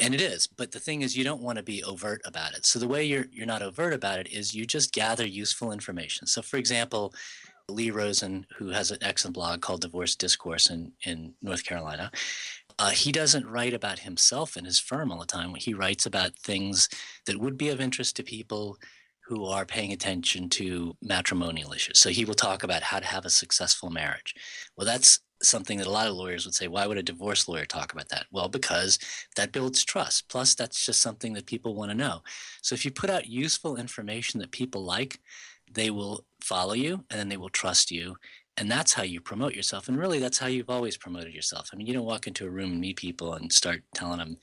And 0.00 0.14
it 0.14 0.20
is, 0.20 0.46
but 0.46 0.72
the 0.72 0.80
thing 0.80 1.00
is, 1.02 1.16
you 1.16 1.24
don't 1.24 1.40
want 1.40 1.56
to 1.56 1.64
be 1.64 1.82
overt 1.82 2.20
about 2.24 2.54
it. 2.54 2.66
So 2.66 2.78
the 2.78 2.88
way 2.88 3.04
you're 3.04 3.26
you're 3.32 3.46
not 3.46 3.62
overt 3.62 3.94
about 3.94 4.18
it 4.18 4.28
is 4.28 4.54
you 4.54 4.66
just 4.66 4.92
gather 4.92 5.26
useful 5.26 5.72
information. 5.72 6.26
So, 6.26 6.42
for 6.42 6.58
example, 6.58 7.14
Lee 7.70 7.90
Rosen, 7.90 8.46
who 8.56 8.68
has 8.68 8.90
an 8.90 8.98
excellent 9.00 9.34
blog 9.34 9.60
called 9.60 9.80
Divorce 9.80 10.14
Discourse 10.14 10.70
in 10.70 10.92
in 11.04 11.34
North 11.40 11.64
Carolina, 11.64 12.10
uh, 12.78 12.90
he 12.90 13.10
doesn't 13.10 13.46
write 13.46 13.74
about 13.74 14.00
himself 14.00 14.56
and 14.56 14.66
his 14.66 14.78
firm 14.78 15.10
all 15.10 15.18
the 15.18 15.26
time. 15.26 15.54
He 15.56 15.74
writes 15.74 16.06
about 16.06 16.36
things 16.36 16.88
that 17.26 17.40
would 17.40 17.58
be 17.58 17.68
of 17.68 17.80
interest 17.80 18.16
to 18.16 18.22
people 18.22 18.78
who 19.26 19.44
are 19.44 19.66
paying 19.66 19.92
attention 19.92 20.48
to 20.48 20.96
matrimonial 21.02 21.72
issues. 21.72 21.98
So 21.98 22.08
he 22.08 22.24
will 22.24 22.34
talk 22.34 22.62
about 22.62 22.82
how 22.82 22.98
to 22.98 23.06
have 23.06 23.26
a 23.26 23.30
successful 23.30 23.90
marriage. 23.90 24.34
Well, 24.76 24.86
that's 24.86 25.20
something 25.42 25.78
that 25.78 25.86
a 25.86 25.90
lot 25.90 26.08
of 26.08 26.14
lawyers 26.14 26.46
would 26.46 26.54
say, 26.54 26.66
why 26.66 26.86
would 26.86 26.96
a 26.98 27.02
divorce 27.02 27.46
lawyer 27.46 27.66
talk 27.66 27.92
about 27.92 28.08
that? 28.08 28.26
Well, 28.32 28.48
because 28.48 28.98
that 29.36 29.52
builds 29.52 29.84
trust. 29.84 30.28
Plus, 30.28 30.54
that's 30.54 30.84
just 30.84 31.00
something 31.00 31.34
that 31.34 31.46
people 31.46 31.74
want 31.74 31.90
to 31.90 31.96
know. 31.96 32.22
So 32.62 32.74
if 32.74 32.84
you 32.84 32.90
put 32.90 33.10
out 33.10 33.28
useful 33.28 33.76
information 33.76 34.40
that 34.40 34.50
people 34.50 34.82
like, 34.82 35.20
they 35.70 35.90
will 35.90 36.24
follow 36.40 36.72
you 36.72 37.04
and 37.10 37.20
then 37.20 37.28
they 37.28 37.36
will 37.36 37.50
trust 37.50 37.90
you 37.90 38.16
and 38.58 38.70
that's 38.70 38.92
how 38.92 39.02
you 39.02 39.20
promote 39.20 39.54
yourself 39.54 39.88
and 39.88 39.98
really 39.98 40.18
that's 40.18 40.38
how 40.38 40.46
you've 40.46 40.70
always 40.70 40.96
promoted 40.96 41.32
yourself 41.32 41.70
i 41.72 41.76
mean 41.76 41.86
you 41.86 41.94
don't 41.94 42.04
walk 42.04 42.26
into 42.26 42.46
a 42.46 42.50
room 42.50 42.72
and 42.72 42.80
meet 42.80 42.96
people 42.96 43.34
and 43.34 43.52
start 43.52 43.82
telling 43.94 44.18
them 44.18 44.36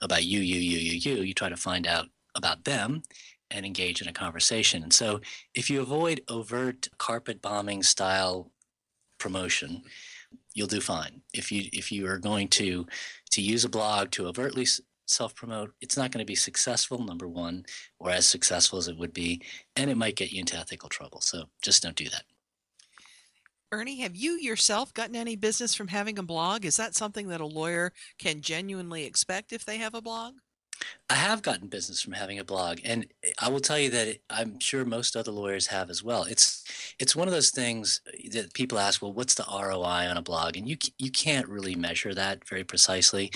about 0.00 0.24
you 0.24 0.40
you 0.40 0.58
you 0.58 0.78
you 0.78 0.92
you 1.16 1.22
you 1.22 1.34
try 1.34 1.48
to 1.48 1.56
find 1.56 1.86
out 1.86 2.06
about 2.34 2.64
them 2.64 3.02
and 3.50 3.64
engage 3.64 4.00
in 4.02 4.08
a 4.08 4.12
conversation. 4.12 4.82
And 4.82 4.92
so 4.92 5.20
if 5.54 5.70
you 5.70 5.80
avoid 5.80 6.22
overt 6.28 6.88
carpet 6.98 7.40
bombing 7.42 7.82
style 7.82 8.50
promotion, 9.18 9.82
you'll 10.54 10.66
do 10.66 10.80
fine. 10.80 11.22
If 11.32 11.50
you 11.52 11.68
if 11.72 11.90
you 11.92 12.06
are 12.06 12.18
going 12.18 12.48
to 12.48 12.86
to 13.30 13.42
use 13.42 13.64
a 13.64 13.68
blog 13.68 14.10
to 14.12 14.26
overtly 14.26 14.66
self 15.06 15.34
promote, 15.34 15.72
it's 15.80 15.96
not 15.96 16.10
going 16.10 16.22
to 16.22 16.26
be 16.26 16.34
successful, 16.34 16.98
number 16.98 17.28
one, 17.28 17.64
or 17.98 18.10
as 18.10 18.26
successful 18.26 18.78
as 18.78 18.88
it 18.88 18.98
would 18.98 19.14
be, 19.14 19.42
and 19.76 19.90
it 19.90 19.96
might 19.96 20.16
get 20.16 20.32
you 20.32 20.40
into 20.40 20.56
ethical 20.56 20.88
trouble. 20.88 21.20
So 21.20 21.44
just 21.62 21.82
don't 21.82 21.96
do 21.96 22.08
that. 22.10 22.24
Ernie, 23.70 24.00
have 24.00 24.16
you 24.16 24.32
yourself 24.32 24.94
gotten 24.94 25.14
any 25.16 25.36
business 25.36 25.74
from 25.74 25.88
having 25.88 26.18
a 26.18 26.22
blog? 26.22 26.64
Is 26.64 26.76
that 26.76 26.94
something 26.94 27.28
that 27.28 27.40
a 27.40 27.46
lawyer 27.46 27.92
can 28.18 28.40
genuinely 28.40 29.04
expect 29.04 29.52
if 29.52 29.64
they 29.64 29.76
have 29.76 29.94
a 29.94 30.00
blog? 30.00 30.36
I 31.10 31.14
have 31.14 31.42
gotten 31.42 31.68
business 31.68 32.00
from 32.00 32.12
having 32.12 32.38
a 32.38 32.44
blog, 32.44 32.78
and 32.84 33.06
I 33.40 33.48
will 33.50 33.60
tell 33.60 33.78
you 33.78 33.90
that 33.90 34.18
I'm 34.30 34.60
sure 34.60 34.84
most 34.84 35.16
other 35.16 35.32
lawyers 35.32 35.66
have 35.66 35.90
as 35.90 36.02
well. 36.04 36.22
It's 36.24 36.64
it's 36.98 37.16
one 37.16 37.28
of 37.28 37.34
those 37.34 37.50
things 37.50 38.00
that 38.30 38.54
people 38.54 38.78
ask, 38.78 39.02
well, 39.02 39.12
what's 39.12 39.34
the 39.34 39.44
ROI 39.50 40.08
on 40.08 40.16
a 40.16 40.22
blog? 40.22 40.56
And 40.56 40.68
you 40.68 40.76
you 40.98 41.10
can't 41.10 41.48
really 41.48 41.74
measure 41.74 42.14
that 42.14 42.46
very 42.48 42.64
precisely. 42.64 43.32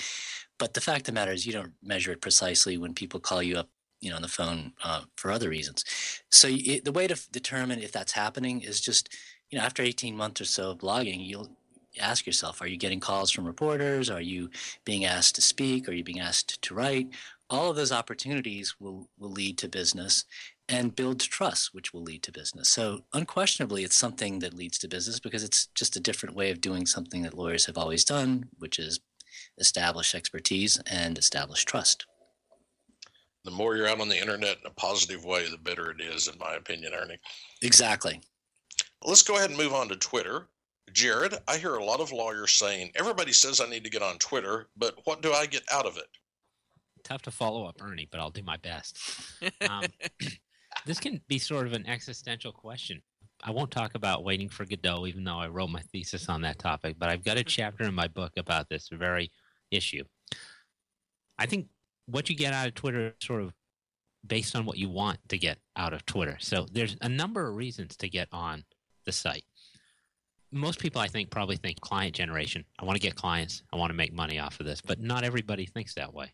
But 0.57 0.73
the 0.73 0.81
fact 0.81 1.01
of 1.01 1.05
the 1.07 1.11
matter 1.13 1.31
is, 1.33 1.45
you 1.45 1.53
don't 1.53 1.73
measure 1.83 2.11
it 2.11 2.21
precisely 2.21 2.77
when 2.77 2.93
people 2.93 3.19
call 3.19 3.43
you 3.43 3.57
up, 3.57 3.69
you 4.01 4.09
know, 4.09 4.15
on 4.15 4.21
the 4.21 4.27
phone 4.27 4.73
uh, 4.83 5.01
for 5.17 5.31
other 5.31 5.49
reasons. 5.49 5.83
So 6.31 6.47
you, 6.47 6.79
the 6.81 6.91
way 6.91 7.07
to 7.07 7.19
determine 7.31 7.79
if 7.81 7.91
that's 7.91 8.13
happening 8.13 8.61
is 8.61 8.79
just, 8.79 9.09
you 9.53 9.59
know, 9.59 9.65
after 9.65 9.83
18 9.83 10.17
months 10.17 10.41
or 10.41 10.45
so 10.45 10.71
of 10.71 10.79
blogging, 10.79 11.23
you'll 11.23 11.55
ask 12.01 12.25
yourself 12.25 12.59
are 12.59 12.65
you 12.65 12.75
getting 12.75 12.99
calls 12.99 13.29
from 13.29 13.45
reporters? 13.45 14.09
Are 14.09 14.19
you 14.19 14.49
being 14.83 15.05
asked 15.05 15.35
to 15.35 15.43
speak? 15.43 15.87
Are 15.87 15.93
you 15.93 16.03
being 16.03 16.19
asked 16.19 16.59
to 16.63 16.73
write? 16.73 17.09
All 17.51 17.69
of 17.69 17.75
those 17.75 17.91
opportunities 17.91 18.73
will 18.79 19.07
will 19.19 19.29
lead 19.29 19.59
to 19.59 19.69
business 19.69 20.25
and 20.67 20.95
build 20.95 21.19
trust 21.19 21.71
which 21.71 21.93
will 21.93 22.01
lead 22.01 22.23
to 22.23 22.31
business. 22.31 22.69
So 22.69 23.01
unquestionably 23.13 23.83
it's 23.83 23.95
something 23.95 24.39
that 24.39 24.55
leads 24.55 24.79
to 24.79 24.87
business 24.87 25.19
because 25.19 25.43
it's 25.43 25.67
just 25.75 25.95
a 25.95 25.99
different 25.99 26.35
way 26.35 26.49
of 26.49 26.59
doing 26.59 26.87
something 26.87 27.21
that 27.21 27.37
lawyers 27.37 27.67
have 27.67 27.77
always 27.77 28.03
done 28.03 28.49
which 28.57 28.79
is 28.79 29.01
establish 29.59 30.15
expertise 30.15 30.81
and 30.87 31.15
establish 31.15 31.63
trust. 31.63 32.07
The 33.45 33.51
more 33.51 33.75
you're 33.75 33.87
out 33.87 34.01
on 34.01 34.09
the 34.09 34.19
internet 34.19 34.57
in 34.61 34.65
a 34.65 34.73
positive 34.73 35.23
way 35.25 35.47
the 35.47 35.59
better 35.59 35.91
it 35.91 36.01
is 36.01 36.27
in 36.27 36.39
my 36.39 36.55
opinion 36.55 36.93
ernie. 36.95 37.19
Exactly 37.61 38.19
let's 39.05 39.23
go 39.23 39.35
ahead 39.35 39.49
and 39.49 39.57
move 39.57 39.73
on 39.73 39.87
to 39.89 39.95
twitter 39.95 40.47
Jared, 40.93 41.33
I 41.47 41.57
hear 41.57 41.75
a 41.75 41.83
lot 41.83 41.99
of 41.99 42.11
lawyers 42.11 42.51
saying, 42.51 42.91
everybody 42.95 43.33
says 43.33 43.59
I 43.59 43.67
need 43.67 43.83
to 43.83 43.89
get 43.89 44.03
on 44.03 44.17
Twitter, 44.19 44.67
but 44.77 44.95
what 45.05 45.21
do 45.21 45.33
I 45.33 45.47
get 45.47 45.63
out 45.71 45.87
of 45.87 45.97
it? 45.97 46.07
Tough 47.03 47.23
to 47.23 47.31
follow 47.31 47.65
up, 47.65 47.81
Ernie, 47.81 48.07
but 48.11 48.19
I'll 48.19 48.29
do 48.29 48.43
my 48.43 48.57
best. 48.57 48.97
Um, 49.69 49.83
this 50.85 50.99
can 50.99 51.21
be 51.27 51.39
sort 51.39 51.67
of 51.67 51.73
an 51.73 51.87
existential 51.87 52.51
question. 52.51 53.01
I 53.43 53.51
won't 53.51 53.71
talk 53.71 53.95
about 53.95 54.23
waiting 54.23 54.49
for 54.49 54.65
Godot, 54.65 55.07
even 55.07 55.23
though 55.23 55.37
I 55.37 55.47
wrote 55.47 55.69
my 55.69 55.81
thesis 55.91 56.29
on 56.29 56.41
that 56.41 56.59
topic, 56.59 56.95
but 56.99 57.09
I've 57.09 57.23
got 57.23 57.37
a 57.37 57.43
chapter 57.43 57.83
in 57.85 57.93
my 57.93 58.07
book 58.07 58.33
about 58.37 58.69
this 58.69 58.89
very 58.91 59.31
issue. 59.71 60.03
I 61.39 61.45
think 61.45 61.67
what 62.05 62.29
you 62.29 62.35
get 62.35 62.53
out 62.53 62.67
of 62.67 62.75
Twitter 62.75 63.07
is 63.07 63.13
sort 63.25 63.41
of 63.41 63.53
based 64.25 64.55
on 64.55 64.65
what 64.65 64.77
you 64.77 64.89
want 64.89 65.19
to 65.29 65.37
get 65.37 65.57
out 65.75 65.93
of 65.93 66.05
Twitter. 66.05 66.37
So 66.39 66.67
there's 66.71 66.95
a 67.01 67.09
number 67.09 67.47
of 67.47 67.55
reasons 67.55 67.97
to 67.97 68.09
get 68.09 68.27
on 68.31 68.63
the 69.05 69.11
site 69.11 69.45
most 70.53 70.79
people 70.79 71.01
I 71.01 71.07
think 71.07 71.31
probably 71.31 71.57
think 71.57 71.81
client 71.81 72.15
generation. 72.15 72.63
I 72.79 72.85
want 72.85 72.95
to 72.95 73.01
get 73.01 73.15
clients. 73.15 73.63
I 73.73 73.77
want 73.77 73.89
to 73.89 73.95
make 73.95 74.13
money 74.13 74.39
off 74.39 74.59
of 74.59 74.65
this, 74.65 74.81
but 74.81 74.99
not 74.99 75.23
everybody 75.23 75.65
thinks 75.65 75.95
that 75.95 76.13
way. 76.13 76.31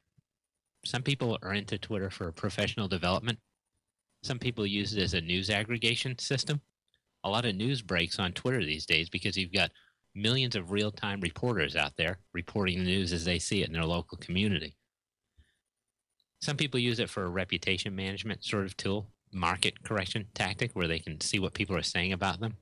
Some 0.86 1.04
people 1.04 1.38
are 1.42 1.54
into 1.54 1.78
Twitter 1.78 2.10
for 2.10 2.32
professional 2.32 2.88
development. 2.88 3.40
Some 4.24 4.40
people 4.40 4.66
use 4.66 4.94
it 4.94 5.02
as 5.02 5.14
a 5.14 5.22
news 5.22 5.50
aggregation 5.50 6.18
system. 6.20 6.62
A 7.24 7.30
lot 7.30 7.46
of 7.46 7.56
news 7.56 7.82
breaks 7.82 8.20
on 8.20 8.34
Twitter 8.34 8.64
these 8.64 8.86
days 8.86 9.10
because 9.10 9.38
you've 9.38 9.54
got 9.54 9.72
millions 10.16 10.56
of 10.56 10.72
real 10.72 10.92
time 10.92 11.22
reporters 11.22 11.76
out 11.76 11.94
there 11.98 12.20
reporting 12.34 12.80
the 12.80 12.86
news 12.86 13.14
as 13.14 13.24
they 13.24 13.40
see 13.40 13.62
it 13.62 13.68
in 13.68 13.74
their 13.74 13.86
local 13.86 14.18
community. 14.18 14.76
Some 16.42 16.58
people 16.58 16.80
use 16.80 17.00
it 17.00 17.10
for 17.10 17.24
a 17.24 17.30
reputation 17.30 17.96
management 17.96 18.44
sort 18.44 18.66
of 18.66 18.76
tool, 18.76 19.12
market 19.32 19.84
correction 19.84 20.26
tactic, 20.34 20.72
where 20.74 20.88
they 20.88 21.00
can 21.00 21.20
see 21.22 21.40
what 21.40 21.54
people 21.54 21.76
are 21.76 21.84
saying 21.84 22.14
about 22.14 22.40
them. 22.40 22.58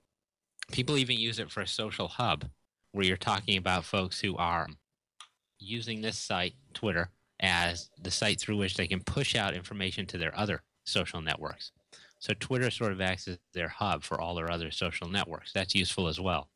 People 0.71 0.97
even 0.97 1.17
use 1.17 1.39
it 1.39 1.51
for 1.51 1.61
a 1.61 1.67
social 1.67 2.07
hub 2.07 2.45
where 2.91 3.05
you're 3.05 3.17
talking 3.17 3.57
about 3.57 3.85
folks 3.85 4.19
who 4.19 4.35
are 4.37 4.67
using 5.59 6.01
this 6.01 6.17
site, 6.17 6.53
Twitter, 6.73 7.09
as 7.39 7.89
the 8.01 8.11
site 8.11 8.39
through 8.39 8.57
which 8.57 8.75
they 8.75 8.87
can 8.87 8.99
push 9.01 9.35
out 9.35 9.53
information 9.53 10.05
to 10.07 10.17
their 10.17 10.37
other 10.37 10.61
social 10.85 11.21
networks. 11.21 11.71
So 12.19 12.33
Twitter 12.39 12.71
sort 12.71 12.91
of 12.91 13.01
acts 13.01 13.27
as 13.27 13.37
their 13.53 13.67
hub 13.67 14.03
for 14.03 14.19
all 14.19 14.35
their 14.35 14.51
other 14.51 14.71
social 14.71 15.07
networks. 15.07 15.53
That's 15.53 15.75
useful 15.75 16.07
as 16.07 16.19
well. 16.19 16.49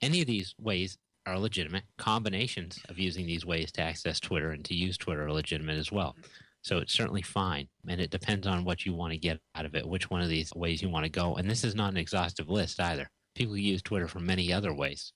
Any 0.00 0.20
of 0.20 0.26
these 0.26 0.54
ways 0.60 0.98
are 1.26 1.38
legitimate. 1.38 1.84
Combinations 1.96 2.78
of 2.88 2.98
using 2.98 3.26
these 3.26 3.44
ways 3.44 3.72
to 3.72 3.82
access 3.82 4.20
Twitter 4.20 4.52
and 4.52 4.64
to 4.64 4.74
use 4.74 4.96
Twitter 4.96 5.26
are 5.26 5.32
legitimate 5.32 5.76
as 5.76 5.90
well. 5.90 6.14
So 6.62 6.78
it's 6.78 6.92
certainly 6.92 7.22
fine. 7.22 7.68
And 7.88 8.00
it 8.00 8.10
depends 8.10 8.46
on 8.46 8.64
what 8.64 8.84
you 8.84 8.94
want 8.94 9.12
to 9.12 9.18
get 9.18 9.40
out 9.54 9.64
of 9.64 9.74
it, 9.74 9.86
which 9.86 10.10
one 10.10 10.22
of 10.22 10.28
these 10.28 10.52
ways 10.54 10.82
you 10.82 10.88
want 10.88 11.04
to 11.04 11.10
go. 11.10 11.36
And 11.36 11.48
this 11.48 11.64
is 11.64 11.74
not 11.74 11.92
an 11.92 11.96
exhaustive 11.96 12.48
list 12.48 12.80
either 12.80 13.10
people 13.38 13.56
use 13.56 13.80
Twitter 13.80 14.08
for 14.08 14.18
many 14.18 14.52
other 14.52 14.74
ways. 14.74 15.12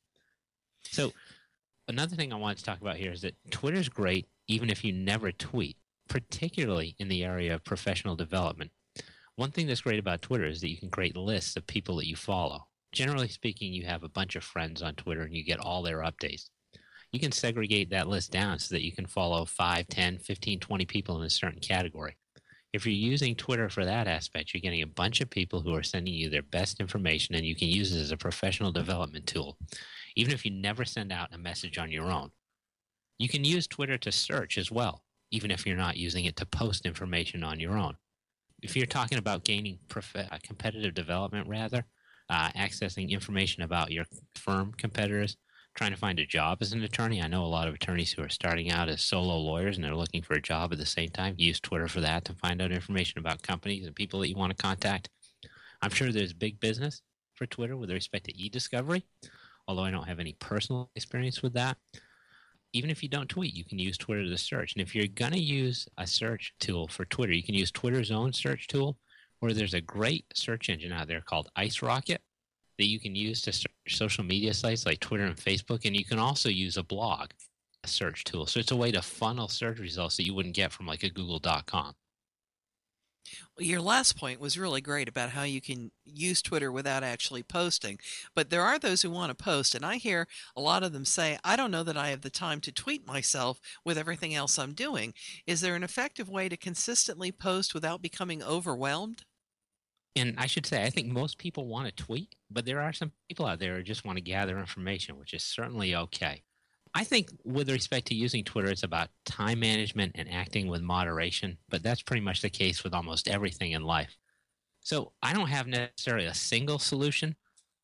So, 0.82 1.12
another 1.88 2.14
thing 2.14 2.32
I 2.32 2.36
want 2.36 2.56
to 2.58 2.64
talk 2.64 2.80
about 2.80 2.96
here 2.96 3.10
is 3.10 3.22
that 3.22 3.36
Twitter's 3.50 3.88
great 3.88 4.28
even 4.46 4.70
if 4.70 4.84
you 4.84 4.92
never 4.92 5.32
tweet, 5.32 5.76
particularly 6.08 6.94
in 6.98 7.08
the 7.08 7.24
area 7.24 7.54
of 7.54 7.64
professional 7.64 8.16
development. 8.16 8.70
One 9.36 9.50
thing 9.50 9.66
that's 9.66 9.80
great 9.80 9.98
about 9.98 10.22
Twitter 10.22 10.44
is 10.44 10.60
that 10.60 10.70
you 10.70 10.76
can 10.76 10.90
create 10.90 11.16
lists 11.16 11.56
of 11.56 11.66
people 11.66 11.96
that 11.96 12.08
you 12.08 12.16
follow. 12.16 12.66
Generally 12.92 13.28
speaking, 13.28 13.72
you 13.72 13.86
have 13.86 14.02
a 14.02 14.08
bunch 14.08 14.36
of 14.36 14.44
friends 14.44 14.82
on 14.82 14.94
Twitter 14.94 15.22
and 15.22 15.34
you 15.34 15.44
get 15.44 15.58
all 15.58 15.82
their 15.82 15.98
updates. 15.98 16.48
You 17.12 17.20
can 17.20 17.32
segregate 17.32 17.90
that 17.90 18.08
list 18.08 18.32
down 18.32 18.58
so 18.58 18.74
that 18.74 18.84
you 18.84 18.92
can 18.92 19.06
follow 19.06 19.44
5, 19.44 19.86
10, 19.86 20.18
15, 20.18 20.60
20 20.60 20.84
people 20.86 21.18
in 21.18 21.26
a 21.26 21.30
certain 21.30 21.60
category. 21.60 22.16
If 22.72 22.86
you're 22.86 22.94
using 22.94 23.34
Twitter 23.34 23.68
for 23.68 23.84
that 23.84 24.08
aspect, 24.08 24.54
you're 24.54 24.62
getting 24.62 24.80
a 24.80 24.86
bunch 24.86 25.20
of 25.20 25.28
people 25.28 25.60
who 25.60 25.74
are 25.74 25.82
sending 25.82 26.14
you 26.14 26.30
their 26.30 26.42
best 26.42 26.80
information, 26.80 27.34
and 27.34 27.44
you 27.44 27.54
can 27.54 27.68
use 27.68 27.94
it 27.94 28.00
as 28.00 28.12
a 28.12 28.16
professional 28.16 28.72
development 28.72 29.26
tool, 29.26 29.58
even 30.16 30.32
if 30.32 30.46
you 30.46 30.50
never 30.50 30.86
send 30.86 31.12
out 31.12 31.34
a 31.34 31.38
message 31.38 31.76
on 31.76 31.92
your 31.92 32.10
own. 32.10 32.30
You 33.18 33.28
can 33.28 33.44
use 33.44 33.66
Twitter 33.66 33.98
to 33.98 34.10
search 34.10 34.56
as 34.56 34.70
well, 34.70 35.04
even 35.30 35.50
if 35.50 35.66
you're 35.66 35.76
not 35.76 35.98
using 35.98 36.24
it 36.24 36.36
to 36.36 36.46
post 36.46 36.86
information 36.86 37.44
on 37.44 37.60
your 37.60 37.76
own. 37.76 37.94
If 38.62 38.74
you're 38.74 38.86
talking 38.86 39.18
about 39.18 39.44
gaining 39.44 39.78
prof- 39.88 40.16
uh, 40.16 40.38
competitive 40.42 40.94
development, 40.94 41.48
rather, 41.48 41.84
uh, 42.30 42.48
accessing 42.52 43.10
information 43.10 43.64
about 43.64 43.92
your 43.92 44.06
firm 44.34 44.72
competitors, 44.78 45.36
trying 45.74 45.92
to 45.92 45.96
find 45.96 46.18
a 46.18 46.26
job 46.26 46.58
as 46.60 46.72
an 46.72 46.82
attorney. 46.82 47.22
I 47.22 47.28
know 47.28 47.44
a 47.44 47.46
lot 47.46 47.68
of 47.68 47.74
attorneys 47.74 48.12
who 48.12 48.22
are 48.22 48.28
starting 48.28 48.70
out 48.70 48.88
as 48.88 49.02
solo 49.02 49.38
lawyers 49.38 49.76
and 49.76 49.84
they're 49.84 49.94
looking 49.94 50.22
for 50.22 50.34
a 50.34 50.42
job 50.42 50.72
at 50.72 50.78
the 50.78 50.86
same 50.86 51.08
time. 51.08 51.34
Use 51.38 51.60
Twitter 51.60 51.88
for 51.88 52.00
that 52.00 52.24
to 52.26 52.34
find 52.34 52.60
out 52.60 52.72
information 52.72 53.18
about 53.18 53.42
companies 53.42 53.86
and 53.86 53.96
people 53.96 54.20
that 54.20 54.28
you 54.28 54.36
want 54.36 54.56
to 54.56 54.62
contact. 54.62 55.08
I'm 55.80 55.90
sure 55.90 56.12
there's 56.12 56.32
big 56.32 56.60
business 56.60 57.02
for 57.34 57.46
Twitter 57.46 57.76
with 57.76 57.90
respect 57.90 58.26
to 58.26 58.38
e-discovery, 58.38 59.04
although 59.66 59.82
I 59.82 59.90
don't 59.90 60.08
have 60.08 60.20
any 60.20 60.34
personal 60.34 60.90
experience 60.94 61.42
with 61.42 61.54
that. 61.54 61.76
Even 62.74 62.90
if 62.90 63.02
you 63.02 63.08
don't 63.08 63.28
tweet, 63.28 63.54
you 63.54 63.64
can 63.64 63.78
use 63.78 63.98
Twitter 63.98 64.24
to 64.24 64.38
search. 64.38 64.74
And 64.74 64.82
if 64.82 64.94
you're 64.94 65.06
going 65.06 65.32
to 65.32 65.40
use 65.40 65.88
a 65.98 66.06
search 66.06 66.54
tool 66.60 66.88
for 66.88 67.04
Twitter, 67.04 67.32
you 67.32 67.42
can 67.42 67.54
use 67.54 67.70
Twitter's 67.70 68.10
own 68.10 68.32
search 68.32 68.66
tool, 68.66 68.96
or 69.40 69.52
there's 69.52 69.74
a 69.74 69.80
great 69.80 70.24
search 70.34 70.68
engine 70.68 70.92
out 70.92 71.08
there 71.08 71.20
called 71.20 71.50
IceRocket 71.58 72.18
that 72.78 72.86
you 72.86 72.98
can 72.98 73.14
use 73.14 73.42
to 73.42 73.52
search 73.52 73.70
social 73.88 74.24
media 74.24 74.54
sites 74.54 74.86
like 74.86 75.00
Twitter 75.00 75.24
and 75.24 75.36
Facebook. 75.36 75.84
And 75.84 75.96
you 75.96 76.04
can 76.04 76.18
also 76.18 76.48
use 76.48 76.76
a 76.76 76.82
blog, 76.82 77.30
a 77.84 77.88
search 77.88 78.24
tool. 78.24 78.46
So 78.46 78.60
it's 78.60 78.70
a 78.70 78.76
way 78.76 78.92
to 78.92 79.02
funnel 79.02 79.48
search 79.48 79.78
results 79.78 80.16
that 80.16 80.26
you 80.26 80.34
wouldn't 80.34 80.54
get 80.54 80.72
from 80.72 80.86
like 80.86 81.02
a 81.02 81.10
google.com. 81.10 81.94
Well, 83.56 83.66
your 83.66 83.80
last 83.80 84.16
point 84.16 84.40
was 84.40 84.58
really 84.58 84.80
great 84.80 85.08
about 85.08 85.30
how 85.30 85.42
you 85.42 85.60
can 85.60 85.90
use 86.04 86.42
Twitter 86.42 86.72
without 86.72 87.02
actually 87.02 87.42
posting. 87.42 87.98
But 88.34 88.50
there 88.50 88.62
are 88.62 88.78
those 88.78 89.02
who 89.02 89.10
want 89.10 89.36
to 89.36 89.44
post, 89.44 89.74
and 89.74 89.84
I 89.84 89.96
hear 89.96 90.26
a 90.56 90.60
lot 90.60 90.82
of 90.82 90.92
them 90.92 91.04
say, 91.04 91.38
I 91.44 91.56
don't 91.56 91.70
know 91.70 91.82
that 91.84 91.96
I 91.96 92.08
have 92.08 92.22
the 92.22 92.30
time 92.30 92.60
to 92.62 92.72
tweet 92.72 93.06
myself 93.06 93.60
with 93.84 93.98
everything 93.98 94.34
else 94.34 94.58
I'm 94.58 94.74
doing. 94.74 95.14
Is 95.46 95.60
there 95.60 95.76
an 95.76 95.84
effective 95.84 96.28
way 96.28 96.48
to 96.48 96.56
consistently 96.56 97.32
post 97.32 97.74
without 97.74 98.02
becoming 98.02 98.42
overwhelmed? 98.42 99.24
And 100.14 100.34
I 100.38 100.46
should 100.46 100.66
say, 100.66 100.82
I 100.82 100.90
think 100.90 101.08
most 101.08 101.38
people 101.38 101.66
want 101.66 101.86
to 101.86 102.04
tweet, 102.04 102.34
but 102.50 102.64
there 102.64 102.80
are 102.80 102.92
some 102.92 103.12
people 103.28 103.46
out 103.46 103.58
there 103.58 103.76
who 103.76 103.82
just 103.82 104.04
want 104.04 104.18
to 104.18 104.22
gather 104.22 104.58
information, 104.58 105.18
which 105.18 105.32
is 105.32 105.42
certainly 105.42 105.94
okay. 105.96 106.42
I 106.94 107.04
think, 107.04 107.30
with 107.44 107.70
respect 107.70 108.06
to 108.08 108.14
using 108.14 108.44
Twitter, 108.44 108.70
it's 108.70 108.82
about 108.82 109.08
time 109.24 109.60
management 109.60 110.12
and 110.14 110.30
acting 110.30 110.68
with 110.68 110.82
moderation, 110.82 111.56
but 111.70 111.82
that's 111.82 112.02
pretty 112.02 112.20
much 112.20 112.42
the 112.42 112.50
case 112.50 112.84
with 112.84 112.92
almost 112.92 113.28
everything 113.28 113.72
in 113.72 113.82
life. 113.82 114.18
So 114.80 115.12
I 115.22 115.32
don't 115.32 115.48
have 115.48 115.66
necessarily 115.66 116.26
a 116.26 116.34
single 116.34 116.78
solution. 116.78 117.34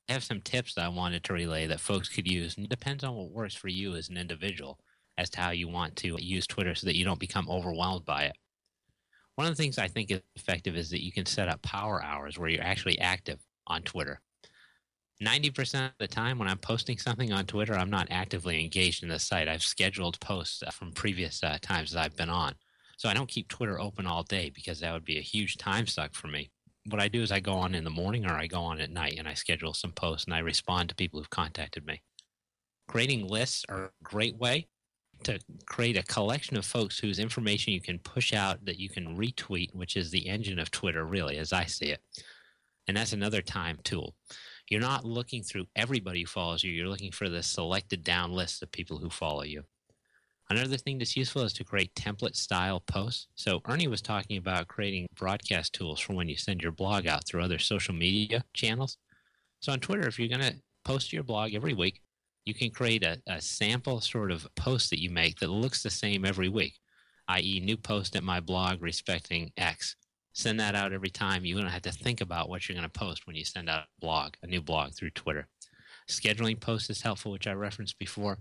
I 0.08 0.12
have 0.12 0.24
some 0.24 0.42
tips 0.42 0.74
that 0.74 0.84
I 0.84 0.88
wanted 0.88 1.24
to 1.24 1.32
relay 1.32 1.66
that 1.66 1.80
folks 1.80 2.08
could 2.08 2.30
use, 2.30 2.56
and 2.56 2.66
it 2.66 2.70
depends 2.70 3.02
on 3.02 3.14
what 3.14 3.30
works 3.30 3.54
for 3.54 3.68
you 3.68 3.94
as 3.94 4.10
an 4.10 4.18
individual 4.18 4.78
as 5.16 5.30
to 5.30 5.40
how 5.40 5.50
you 5.50 5.68
want 5.68 5.96
to 5.96 6.22
use 6.22 6.46
Twitter 6.46 6.74
so 6.74 6.86
that 6.86 6.96
you 6.96 7.04
don't 7.04 7.20
become 7.20 7.48
overwhelmed 7.48 8.04
by 8.04 8.24
it. 8.24 8.36
One 9.38 9.46
of 9.46 9.56
the 9.56 9.62
things 9.62 9.78
I 9.78 9.86
think 9.86 10.10
is 10.10 10.20
effective 10.34 10.74
is 10.74 10.90
that 10.90 11.04
you 11.04 11.12
can 11.12 11.24
set 11.24 11.46
up 11.46 11.62
power 11.62 12.02
hours 12.02 12.36
where 12.36 12.48
you're 12.48 12.60
actually 12.60 12.98
active 12.98 13.38
on 13.68 13.82
Twitter. 13.82 14.20
90% 15.22 15.86
of 15.86 15.92
the 16.00 16.08
time 16.08 16.40
when 16.40 16.48
I'm 16.48 16.58
posting 16.58 16.98
something 16.98 17.32
on 17.32 17.46
Twitter, 17.46 17.74
I'm 17.74 17.88
not 17.88 18.08
actively 18.10 18.60
engaged 18.60 19.04
in 19.04 19.10
the 19.10 19.20
site. 19.20 19.46
I've 19.46 19.62
scheduled 19.62 20.18
posts 20.18 20.64
from 20.72 20.90
previous 20.90 21.44
uh, 21.44 21.56
times 21.62 21.92
that 21.92 22.00
I've 22.04 22.16
been 22.16 22.30
on. 22.30 22.56
So 22.96 23.08
I 23.08 23.14
don't 23.14 23.28
keep 23.28 23.46
Twitter 23.46 23.78
open 23.78 24.08
all 24.08 24.24
day 24.24 24.50
because 24.52 24.80
that 24.80 24.92
would 24.92 25.04
be 25.04 25.18
a 25.18 25.22
huge 25.22 25.56
time 25.56 25.86
suck 25.86 26.14
for 26.14 26.26
me. 26.26 26.50
What 26.88 27.00
I 27.00 27.06
do 27.06 27.22
is 27.22 27.30
I 27.30 27.38
go 27.38 27.52
on 27.52 27.76
in 27.76 27.84
the 27.84 27.90
morning 27.90 28.26
or 28.26 28.32
I 28.32 28.48
go 28.48 28.62
on 28.62 28.80
at 28.80 28.90
night 28.90 29.20
and 29.20 29.28
I 29.28 29.34
schedule 29.34 29.72
some 29.72 29.92
posts 29.92 30.24
and 30.24 30.34
I 30.34 30.40
respond 30.40 30.88
to 30.88 30.96
people 30.96 31.20
who've 31.20 31.30
contacted 31.30 31.86
me. 31.86 32.02
Creating 32.88 33.24
lists 33.24 33.64
are 33.68 33.84
a 33.84 33.90
great 34.02 34.36
way 34.36 34.66
to 35.24 35.38
create 35.66 35.96
a 35.96 36.02
collection 36.02 36.56
of 36.56 36.64
folks 36.64 36.98
whose 36.98 37.18
information 37.18 37.72
you 37.72 37.80
can 37.80 37.98
push 37.98 38.32
out 38.32 38.64
that 38.64 38.78
you 38.78 38.88
can 38.88 39.16
retweet, 39.16 39.74
which 39.74 39.96
is 39.96 40.10
the 40.10 40.26
engine 40.26 40.58
of 40.58 40.70
Twitter, 40.70 41.04
really, 41.04 41.38
as 41.38 41.52
I 41.52 41.64
see 41.64 41.86
it. 41.86 42.00
And 42.86 42.96
that's 42.96 43.12
another 43.12 43.42
time 43.42 43.78
tool 43.84 44.14
you're 44.70 44.80
not 44.80 45.04
looking 45.04 45.42
through 45.42 45.66
everybody 45.76 46.20
who 46.20 46.26
follows 46.26 46.62
you. 46.62 46.72
You're 46.72 46.88
looking 46.88 47.12
for 47.12 47.28
the 47.28 47.42
selected 47.42 48.04
down 48.04 48.32
list 48.32 48.62
of 48.62 48.70
people 48.70 48.98
who 48.98 49.10
follow 49.10 49.42
you. 49.42 49.64
Another 50.50 50.76
thing 50.76 50.98
that's 50.98 51.16
useful 51.16 51.42
is 51.42 51.52
to 51.54 51.64
create 51.64 51.94
template 51.94 52.36
style 52.36 52.80
posts. 52.80 53.26
So 53.34 53.60
Ernie 53.66 53.86
was 53.86 54.00
talking 54.00 54.38
about 54.38 54.68
creating 54.68 55.06
broadcast 55.14 55.74
tools 55.74 56.00
for 56.00 56.14
when 56.14 56.28
you 56.28 56.36
send 56.36 56.62
your 56.62 56.72
blog 56.72 57.06
out 57.06 57.26
through 57.26 57.42
other 57.42 57.58
social 57.58 57.94
media 57.94 58.44
channels. 58.54 58.96
So 59.60 59.72
on 59.72 59.80
Twitter, 59.80 60.08
if 60.08 60.18
you're 60.18 60.28
going 60.28 60.52
to 60.52 60.56
post 60.84 61.12
your 61.12 61.22
blog 61.22 61.54
every 61.54 61.74
week, 61.74 62.00
you 62.48 62.54
can 62.54 62.70
create 62.70 63.04
a, 63.04 63.20
a 63.26 63.40
sample 63.40 64.00
sort 64.00 64.32
of 64.32 64.48
post 64.56 64.90
that 64.90 65.00
you 65.00 65.10
make 65.10 65.38
that 65.38 65.50
looks 65.50 65.82
the 65.82 65.90
same 65.90 66.24
every 66.24 66.48
week, 66.48 66.78
i.e., 67.28 67.60
new 67.60 67.76
post 67.76 68.16
at 68.16 68.24
my 68.24 68.40
blog 68.40 68.82
respecting 68.82 69.52
X 69.56 69.96
send 70.38 70.60
that 70.60 70.76
out 70.76 70.92
every 70.92 71.10
time. 71.10 71.44
You 71.44 71.56
don't 71.56 71.66
have 71.66 71.82
to 71.82 71.92
think 71.92 72.20
about 72.20 72.48
what 72.48 72.68
you're 72.68 72.76
going 72.76 72.88
to 72.88 72.98
post 72.98 73.26
when 73.26 73.34
you 73.34 73.44
send 73.44 73.68
out 73.68 73.82
a 73.82 74.00
blog, 74.00 74.34
a 74.42 74.46
new 74.46 74.62
blog 74.62 74.92
through 74.92 75.10
Twitter. 75.10 75.48
Scheduling 76.08 76.60
posts 76.60 76.90
is 76.90 77.02
helpful, 77.02 77.32
which 77.32 77.48
I 77.48 77.52
referenced 77.52 77.98
before. 77.98 78.38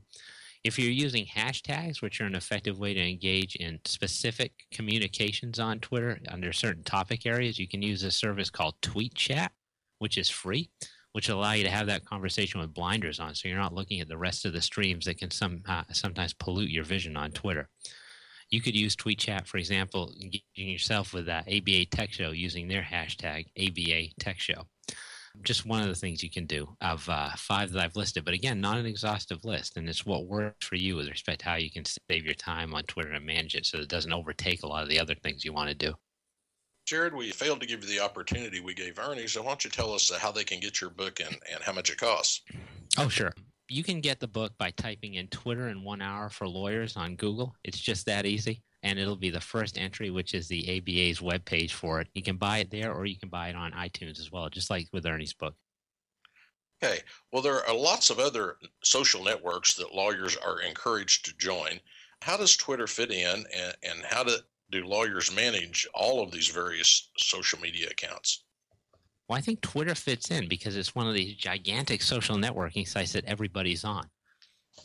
If 0.63 0.77
you're 0.77 0.91
using 0.91 1.25
hashtags, 1.25 2.01
which 2.01 2.21
are 2.21 2.25
an 2.25 2.35
effective 2.35 2.77
way 2.77 2.93
to 2.93 3.01
engage 3.01 3.55
in 3.55 3.79
specific 3.85 4.53
communications 4.71 5.59
on 5.59 5.79
Twitter 5.79 6.19
under 6.27 6.53
certain 6.53 6.83
topic 6.83 7.25
areas, 7.25 7.57
you 7.57 7.67
can 7.67 7.81
use 7.81 8.03
a 8.03 8.11
service 8.11 8.49
called 8.49 8.75
Tweet 8.81 9.15
Chat, 9.15 9.51
which 9.97 10.17
is 10.17 10.29
free, 10.29 10.69
which 11.17 11.29
allow 11.29 11.53
you 11.53 11.63
to 11.63 11.71
have 11.71 11.87
that 11.87 12.05
conversation 12.05 12.61
with 12.61 12.75
blinders 12.75 13.19
on, 13.19 13.33
so 13.33 13.47
you're 13.47 13.57
not 13.57 13.73
looking 13.73 13.99
at 13.99 14.07
the 14.07 14.15
rest 14.15 14.45
of 14.45 14.53
the 14.53 14.61
streams 14.61 15.05
that 15.05 15.17
can 15.17 15.31
some, 15.31 15.63
uh, 15.67 15.81
sometimes 15.91 16.31
pollute 16.31 16.69
your 16.69 16.83
vision 16.83 17.17
on 17.17 17.31
Twitter. 17.31 17.67
You 18.51 18.61
could 18.61 18.75
use 18.75 18.95
Tweet 18.95 19.17
Chat, 19.17 19.47
for 19.47 19.57
example, 19.57 20.13
engaging 20.21 20.43
yourself 20.69 21.15
with 21.15 21.27
ABA 21.27 21.85
Tech 21.85 22.11
Show 22.11 22.29
using 22.29 22.67
their 22.67 22.83
hashtag 22.83 23.47
ABA 23.57 24.13
Tech 24.19 24.39
Show. 24.39 24.67
Just 25.41 25.65
one 25.65 25.81
of 25.81 25.87
the 25.87 25.95
things 25.95 26.21
you 26.21 26.29
can 26.29 26.45
do 26.45 26.77
of 26.81 27.09
uh, 27.09 27.31
five 27.35 27.71
that 27.71 27.83
I've 27.83 27.95
listed, 27.95 28.23
but 28.23 28.35
again, 28.35 28.61
not 28.61 28.77
an 28.77 28.85
exhaustive 28.85 29.43
list, 29.43 29.75
and 29.75 29.89
it's 29.89 30.05
what 30.05 30.27
works 30.27 30.67
for 30.67 30.75
you 30.75 30.97
with 30.97 31.09
respect 31.09 31.39
to 31.39 31.45
how 31.49 31.55
you 31.55 31.71
can 31.71 31.83
save 31.83 32.25
your 32.25 32.35
time 32.35 32.75
on 32.75 32.83
Twitter 32.83 33.13
and 33.13 33.25
manage 33.25 33.55
it 33.55 33.65
so 33.65 33.79
it 33.79 33.89
doesn't 33.89 34.13
overtake 34.13 34.61
a 34.61 34.67
lot 34.67 34.83
of 34.83 34.89
the 34.89 34.99
other 34.99 35.15
things 35.15 35.43
you 35.43 35.51
want 35.51 35.69
to 35.69 35.73
do. 35.75 35.95
Jared, 36.87 37.13
we 37.13 37.31
failed 37.31 37.61
to 37.61 37.67
give 37.67 37.83
you 37.83 37.89
the 37.89 38.03
opportunity 38.03 38.59
we 38.59 38.73
gave 38.73 38.97
Ernie, 38.97 39.27
so 39.27 39.41
why 39.41 39.49
don't 39.49 39.63
you 39.63 39.69
tell 39.69 39.93
us 39.93 40.11
uh, 40.11 40.17
how 40.17 40.31
they 40.31 40.43
can 40.43 40.59
get 40.59 40.81
your 40.81 40.89
book 40.89 41.19
and, 41.19 41.37
and 41.51 41.61
how 41.61 41.73
much 41.73 41.91
it 41.91 41.97
costs? 41.97 42.41
Oh, 42.97 43.09
sure 43.09 43.33
you 43.69 43.83
can 43.83 44.01
get 44.01 44.19
the 44.19 44.27
book 44.27 44.53
by 44.57 44.71
typing 44.71 45.15
in 45.15 45.27
Twitter 45.27 45.69
in 45.69 45.83
one 45.83 46.01
hour 46.01 46.29
for 46.29 46.47
lawyers 46.47 46.95
on 46.95 47.15
Google. 47.15 47.55
It's 47.63 47.79
just 47.79 48.05
that 48.05 48.25
easy. 48.25 48.63
And 48.83 48.99
it'll 48.99 49.15
be 49.15 49.29
the 49.29 49.41
first 49.41 49.77
entry, 49.77 50.11
which 50.11 50.33
is 50.33 50.47
the 50.47 50.77
ABA's 50.77 51.19
webpage 51.19 51.71
for 51.71 51.99
it. 51.99 52.07
You 52.13 52.21
can 52.21 52.37
buy 52.37 52.59
it 52.59 52.71
there 52.71 52.93
or 52.93 53.05
you 53.05 53.17
can 53.17 53.29
buy 53.29 53.49
it 53.49 53.55
on 53.55 53.71
iTunes 53.71 54.19
as 54.19 54.31
well, 54.31 54.49
just 54.49 54.69
like 54.69 54.87
with 54.93 55.05
Ernie's 55.05 55.33
book. 55.33 55.55
Okay. 56.81 56.99
Well, 57.31 57.41
there 57.41 57.67
are 57.67 57.75
lots 57.75 58.09
of 58.09 58.19
other 58.19 58.57
social 58.83 59.23
networks 59.23 59.73
that 59.75 59.95
lawyers 59.95 60.37
are 60.37 60.61
encouraged 60.61 61.25
to 61.25 61.37
join. 61.37 61.79
How 62.21 62.37
does 62.37 62.55
Twitter 62.55 62.87
fit 62.87 63.11
in, 63.11 63.45
and, 63.55 63.75
and 63.83 64.03
how 64.03 64.23
do, 64.23 64.35
do 64.71 64.83
lawyers 64.83 65.33
manage 65.33 65.87
all 65.93 66.21
of 66.21 66.31
these 66.31 66.49
various 66.49 67.09
social 67.17 67.59
media 67.59 67.87
accounts? 67.89 68.43
Well, 69.27 69.37
I 69.37 69.41
think 69.41 69.61
Twitter 69.61 69.95
fits 69.95 70.31
in 70.31 70.47
because 70.47 70.77
it's 70.77 70.95
one 70.95 71.07
of 71.07 71.13
these 71.13 71.35
gigantic 71.35 72.01
social 72.01 72.37
networking 72.37 72.87
sites 72.87 73.13
that 73.13 73.25
everybody's 73.25 73.83
on. 73.83 74.09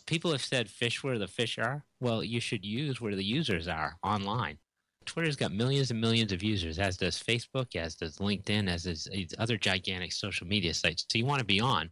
People 0.06 0.32
have 0.32 0.42
said 0.42 0.68
fish 0.68 1.02
where 1.04 1.18
the 1.18 1.28
fish 1.28 1.58
are. 1.58 1.84
Well, 2.00 2.24
you 2.24 2.40
should 2.40 2.64
use 2.64 3.00
where 3.00 3.14
the 3.14 3.24
users 3.24 3.68
are 3.68 3.96
online. 4.02 4.58
Twitter's 5.04 5.36
got 5.36 5.52
millions 5.52 5.90
and 5.90 6.00
millions 6.00 6.32
of 6.32 6.42
users, 6.42 6.78
as 6.78 6.96
does 6.96 7.22
Facebook, 7.22 7.76
as 7.76 7.94
does 7.96 8.18
LinkedIn, 8.18 8.68
as 8.68 8.84
does 8.84 9.08
other 9.38 9.56
gigantic 9.56 10.12
social 10.12 10.46
media 10.46 10.74
sites. 10.74 11.04
So 11.10 11.18
you 11.18 11.26
want 11.26 11.40
to 11.40 11.44
be 11.44 11.60
on 11.60 11.90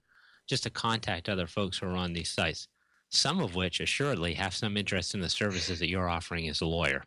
just 0.48 0.62
to 0.64 0.70
contact 0.70 1.28
other 1.28 1.46
folks 1.46 1.78
who 1.78 1.86
are 1.86 1.96
on 1.96 2.12
these 2.12 2.30
sites, 2.30 2.68
some 3.10 3.40
of 3.40 3.54
which 3.54 3.80
assuredly 3.80 4.34
have 4.34 4.54
some 4.54 4.76
interest 4.76 5.14
in 5.14 5.20
the 5.20 5.28
services 5.28 5.78
that 5.80 5.88
you're 5.88 6.08
offering 6.08 6.48
as 6.48 6.60
a 6.60 6.66
lawyer 6.66 7.04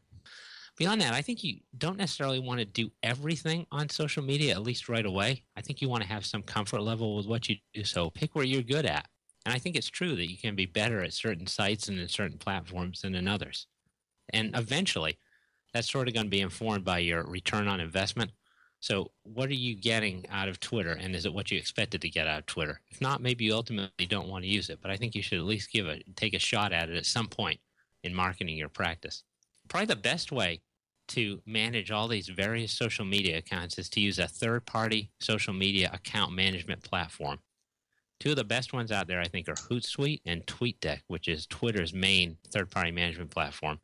beyond 0.78 1.02
that, 1.02 1.14
I 1.14 1.22
think 1.22 1.44
you 1.44 1.60
don't 1.78 1.98
necessarily 1.98 2.40
want 2.40 2.60
to 2.60 2.66
do 2.66 2.92
everything 3.02 3.66
on 3.72 3.90
social 3.90 4.24
media, 4.24 4.54
at 4.54 4.64
least 4.64 4.90
right 4.90 5.06
away. 5.06 5.44
I 5.56 5.62
think 5.62 5.82
you 5.82 5.90
want 5.90 6.04
to 6.04 6.10
have 6.10 6.26
some 6.26 6.42
comfort 6.42 6.82
level 6.82 7.16
with 7.16 7.28
what 7.28 7.48
you 7.50 7.58
do. 7.74 7.84
So 7.84 8.10
pick 8.10 8.36
where 8.36 8.46
you're 8.46 8.62
good 8.62 8.86
at. 8.86 9.08
And 9.46 9.54
I 9.54 9.60
think 9.60 9.76
it's 9.76 9.90
true 9.90 10.16
that 10.16 10.32
you 10.32 10.38
can 10.38 10.56
be 10.56 10.66
better 10.66 11.02
at 11.02 11.14
certain 11.14 11.48
sites 11.48 11.90
and 11.90 12.00
in 12.00 12.08
certain 12.08 12.38
platforms 12.38 13.02
than 13.02 13.14
in 13.14 13.28
others. 13.28 13.68
And 14.30 14.56
eventually, 14.56 15.18
that's 15.74 15.92
sort 15.92 16.08
of 16.08 16.14
going 16.14 16.28
to 16.28 16.32
be 16.32 16.42
informed 16.42 16.86
by 16.86 17.00
your 17.00 17.24
return 17.24 17.68
on 17.68 17.80
investment. 17.80 18.32
So, 18.80 19.12
what 19.24 19.50
are 19.50 19.54
you 19.54 19.76
getting 19.76 20.26
out 20.30 20.48
of 20.48 20.60
Twitter? 20.60 20.94
And 20.94 21.16
is 21.16 21.26
it 21.26 21.34
what 21.34 21.52
you 21.52 21.58
expected 21.58 22.02
to 22.02 22.10
get 22.10 22.28
out 22.28 22.40
of 22.40 22.46
Twitter? 22.46 22.80
If 22.90 23.02
not, 23.02 23.22
maybe 23.22 23.46
you 23.46 23.54
ultimately 23.54 24.06
don't 24.06 24.30
want 24.30 24.44
to 24.44 24.50
use 24.50 24.70
it. 24.70 24.80
But 24.82 24.92
I 24.92 24.98
think 24.98 25.14
you 25.14 25.22
should 25.22 25.40
at 25.40 25.46
least 25.46 25.72
give 25.72 25.88
it, 25.88 26.04
take 26.16 26.34
a 26.34 26.40
shot 26.40 26.72
at 26.72 26.90
it 26.90 26.96
at 26.96 27.06
some 27.06 27.28
point 27.28 27.60
in 28.04 28.14
marketing 28.14 28.58
your 28.58 28.70
practice 28.70 29.24
probably 29.74 29.88
the 29.88 29.96
best 29.96 30.32
way 30.32 30.62
to 31.08 31.42
manage 31.48 31.90
all 31.90 32.08
these 32.08 32.28
various 32.28 32.72
social 32.72 33.04
media 33.04 33.40
accounts 33.40 33.80
is 33.80 33.90
to 33.90 34.00
use 34.00 34.20
a 34.20 34.28
third 34.28 34.64
party 34.68 35.10
social 35.20 35.52
media 35.52 35.90
account 35.92 36.32
management 36.32 36.84
platform. 36.84 37.40
Two 38.20 38.30
of 38.30 38.36
the 38.36 38.44
best 38.44 38.72
ones 38.72 38.92
out 38.92 39.08
there, 39.08 39.20
I 39.20 39.28
think, 39.28 39.50
are 39.50 39.56
Hootsuite 39.56 40.22
and 40.28 40.46
TweetDeck, 40.46 41.00
which 41.08 41.28
is 41.28 41.48
Twitter's 41.48 41.92
main 41.92 42.38
third 42.52 42.70
party 42.70 42.92
management 42.92 43.32
platform. 43.32 43.80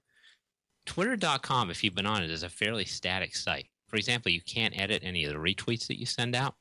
Twitter.com, 0.86 1.72
if 1.72 1.84
you've 1.84 1.96
been 1.96 2.06
on 2.06 2.22
it, 2.22 2.30
is 2.30 2.44
a 2.44 2.50
fairly 2.50 2.86
static 2.86 3.36
site. 3.36 3.66
For 3.88 3.96
example, 3.96 4.32
you 4.32 4.42
can't 4.42 4.80
edit 4.80 5.02
any 5.04 5.24
of 5.24 5.34
the 5.34 5.40
retweets 5.40 5.88
that 5.88 6.00
you 6.00 6.06
send 6.06 6.36
out. 6.36 6.54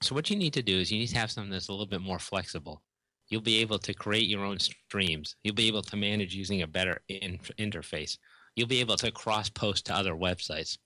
So, 0.00 0.14
what 0.14 0.30
you 0.30 0.36
need 0.36 0.54
to 0.54 0.62
do 0.62 0.78
is 0.78 0.90
you 0.90 0.98
need 0.98 1.08
to 1.08 1.18
have 1.18 1.30
something 1.30 1.52
that's 1.52 1.68
a 1.68 1.72
little 1.72 1.84
bit 1.84 2.00
more 2.00 2.18
flexible. 2.18 2.82
You'll 3.28 3.42
be 3.42 3.60
able 3.60 3.78
to 3.80 3.92
create 3.92 4.28
your 4.28 4.46
own 4.46 4.58
streams. 4.58 5.36
You'll 5.44 5.54
be 5.54 5.68
able 5.68 5.82
to 5.82 5.96
manage 5.96 6.34
using 6.34 6.62
a 6.62 6.66
better 6.66 7.02
in- 7.08 7.38
interface 7.58 8.16
you'll 8.56 8.66
be 8.66 8.80
able 8.80 8.96
to 8.96 9.12
cross 9.12 9.48
post 9.48 9.86
to 9.86 9.94
other 9.94 10.14
websites. 10.14 10.78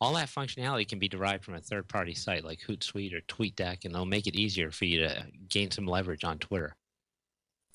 All 0.00 0.14
that 0.14 0.28
functionality 0.28 0.86
can 0.86 1.00
be 1.00 1.08
derived 1.08 1.44
from 1.44 1.54
a 1.54 1.60
third 1.60 1.88
party 1.88 2.14
site 2.14 2.44
like 2.44 2.60
Hootsuite 2.60 3.12
or 3.12 3.20
TweetDeck, 3.22 3.84
and 3.84 3.92
they'll 3.92 4.04
make 4.04 4.28
it 4.28 4.36
easier 4.36 4.70
for 4.70 4.84
you 4.84 5.00
to 5.00 5.26
gain 5.48 5.72
some 5.72 5.86
leverage 5.86 6.22
on 6.22 6.38
Twitter. 6.38 6.76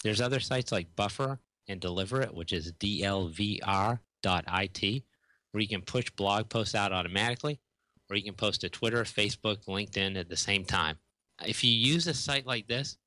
There's 0.04 0.22
other 0.22 0.40
sites 0.40 0.72
like 0.72 0.96
Buffer 0.96 1.40
and 1.68 1.82
Deliverr.it, 1.82 2.34
which 2.34 2.54
is 2.54 2.72
dlvr.it, 2.74 3.60
where 5.52 5.62
you 5.62 5.68
can 5.68 5.82
push 5.82 6.10
blog 6.12 6.50
posts 6.50 6.76
out 6.76 6.94
automatically, 6.94 7.60
or 8.10 8.16
you 8.16 8.24
can 8.24 8.36
post 8.36 8.62
to 8.62 8.70
Twitter, 8.70 9.04
Facebook, 9.04 9.66
LinkedIn 9.66 10.18
at 10.18 10.30
the 10.30 10.38
same 10.38 10.64
time. 10.64 10.98
If 11.46 11.64
you 11.64 11.72
use 11.72 12.08
a 12.08 12.14
site 12.14 12.46
like 12.46 12.68
this, 12.68 12.98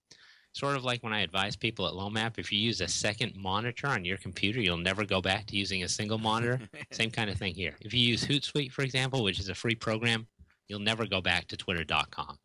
sort 0.56 0.74
of 0.74 0.84
like 0.84 1.02
when 1.02 1.12
I 1.12 1.20
advise 1.20 1.54
people 1.54 1.86
at 1.86 1.92
LoMap, 1.92 2.38
if 2.38 2.50
you 2.50 2.58
use 2.58 2.80
a 2.80 2.88
second 2.88 3.36
monitor 3.36 3.88
on 3.88 4.06
your 4.06 4.16
computer, 4.16 4.58
you'll 4.58 4.78
never 4.78 5.04
go 5.04 5.20
back 5.20 5.44
to 5.46 5.56
using 5.56 5.84
a 5.84 5.88
single 5.88 6.16
monitor. 6.16 6.58
Same 6.92 7.10
kind 7.10 7.28
of 7.28 7.36
thing 7.36 7.54
here. 7.54 7.74
If 7.82 7.92
you 7.92 8.00
use 8.00 8.24
Hootsuite, 8.24 8.72
for 8.72 8.80
example, 8.80 9.22
which 9.22 9.38
is 9.38 9.50
a 9.50 9.54
free 9.54 9.74
program, 9.74 10.26
you'll 10.66 10.80
never 10.80 11.04
go 11.06 11.20
back 11.20 11.46
to 11.48 11.58
twitter.com. 11.58 12.38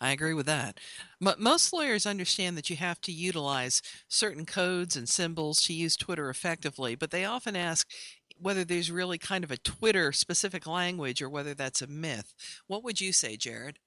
I 0.00 0.10
agree 0.10 0.32
with 0.32 0.46
that. 0.46 0.80
But 1.20 1.38
most 1.38 1.70
lawyers 1.70 2.06
understand 2.06 2.56
that 2.56 2.70
you 2.70 2.76
have 2.76 3.00
to 3.02 3.12
utilize 3.12 3.82
certain 4.08 4.46
codes 4.46 4.96
and 4.96 5.06
symbols 5.06 5.60
to 5.62 5.74
use 5.74 5.96
Twitter 5.96 6.30
effectively, 6.30 6.94
but 6.94 7.10
they 7.10 7.26
often 7.26 7.54
ask 7.54 7.88
whether 8.38 8.64
there's 8.64 8.90
really 8.90 9.18
kind 9.18 9.44
of 9.44 9.50
a 9.50 9.58
Twitter 9.58 10.12
specific 10.12 10.66
language 10.66 11.20
or 11.20 11.28
whether 11.28 11.52
that's 11.52 11.82
a 11.82 11.86
myth. 11.86 12.32
What 12.66 12.82
would 12.82 13.02
you 13.02 13.12
say, 13.12 13.36
Jared? 13.36 13.78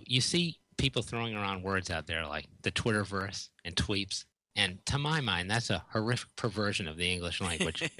You 0.00 0.20
see 0.20 0.56
people 0.78 1.02
throwing 1.02 1.34
around 1.34 1.62
words 1.62 1.90
out 1.90 2.06
there 2.06 2.26
like 2.26 2.46
the 2.62 2.72
Twitterverse 2.72 3.48
and 3.64 3.74
tweeps. 3.74 4.24
And 4.56 4.78
to 4.86 4.98
my 4.98 5.20
mind, 5.20 5.50
that's 5.50 5.70
a 5.70 5.84
horrific 5.92 6.34
perversion 6.36 6.88
of 6.88 6.96
the 6.96 7.12
English 7.12 7.40
language. 7.40 7.90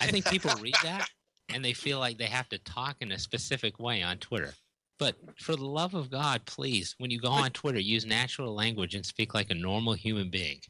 I 0.00 0.06
think 0.06 0.26
people 0.26 0.50
read 0.60 0.74
that 0.82 1.08
and 1.48 1.64
they 1.64 1.72
feel 1.72 1.98
like 1.98 2.18
they 2.18 2.26
have 2.26 2.48
to 2.50 2.58
talk 2.58 2.96
in 3.00 3.12
a 3.12 3.18
specific 3.18 3.78
way 3.78 4.02
on 4.02 4.18
Twitter. 4.18 4.52
But 4.98 5.16
for 5.38 5.54
the 5.54 5.64
love 5.64 5.94
of 5.94 6.10
God, 6.10 6.44
please, 6.44 6.94
when 6.98 7.10
you 7.10 7.20
go 7.20 7.30
on 7.30 7.50
Twitter, 7.50 7.78
use 7.78 8.04
natural 8.04 8.54
language 8.54 8.94
and 8.94 9.06
speak 9.06 9.32
like 9.32 9.50
a 9.50 9.54
normal 9.54 9.94
human 9.94 10.28
being. 10.28 10.60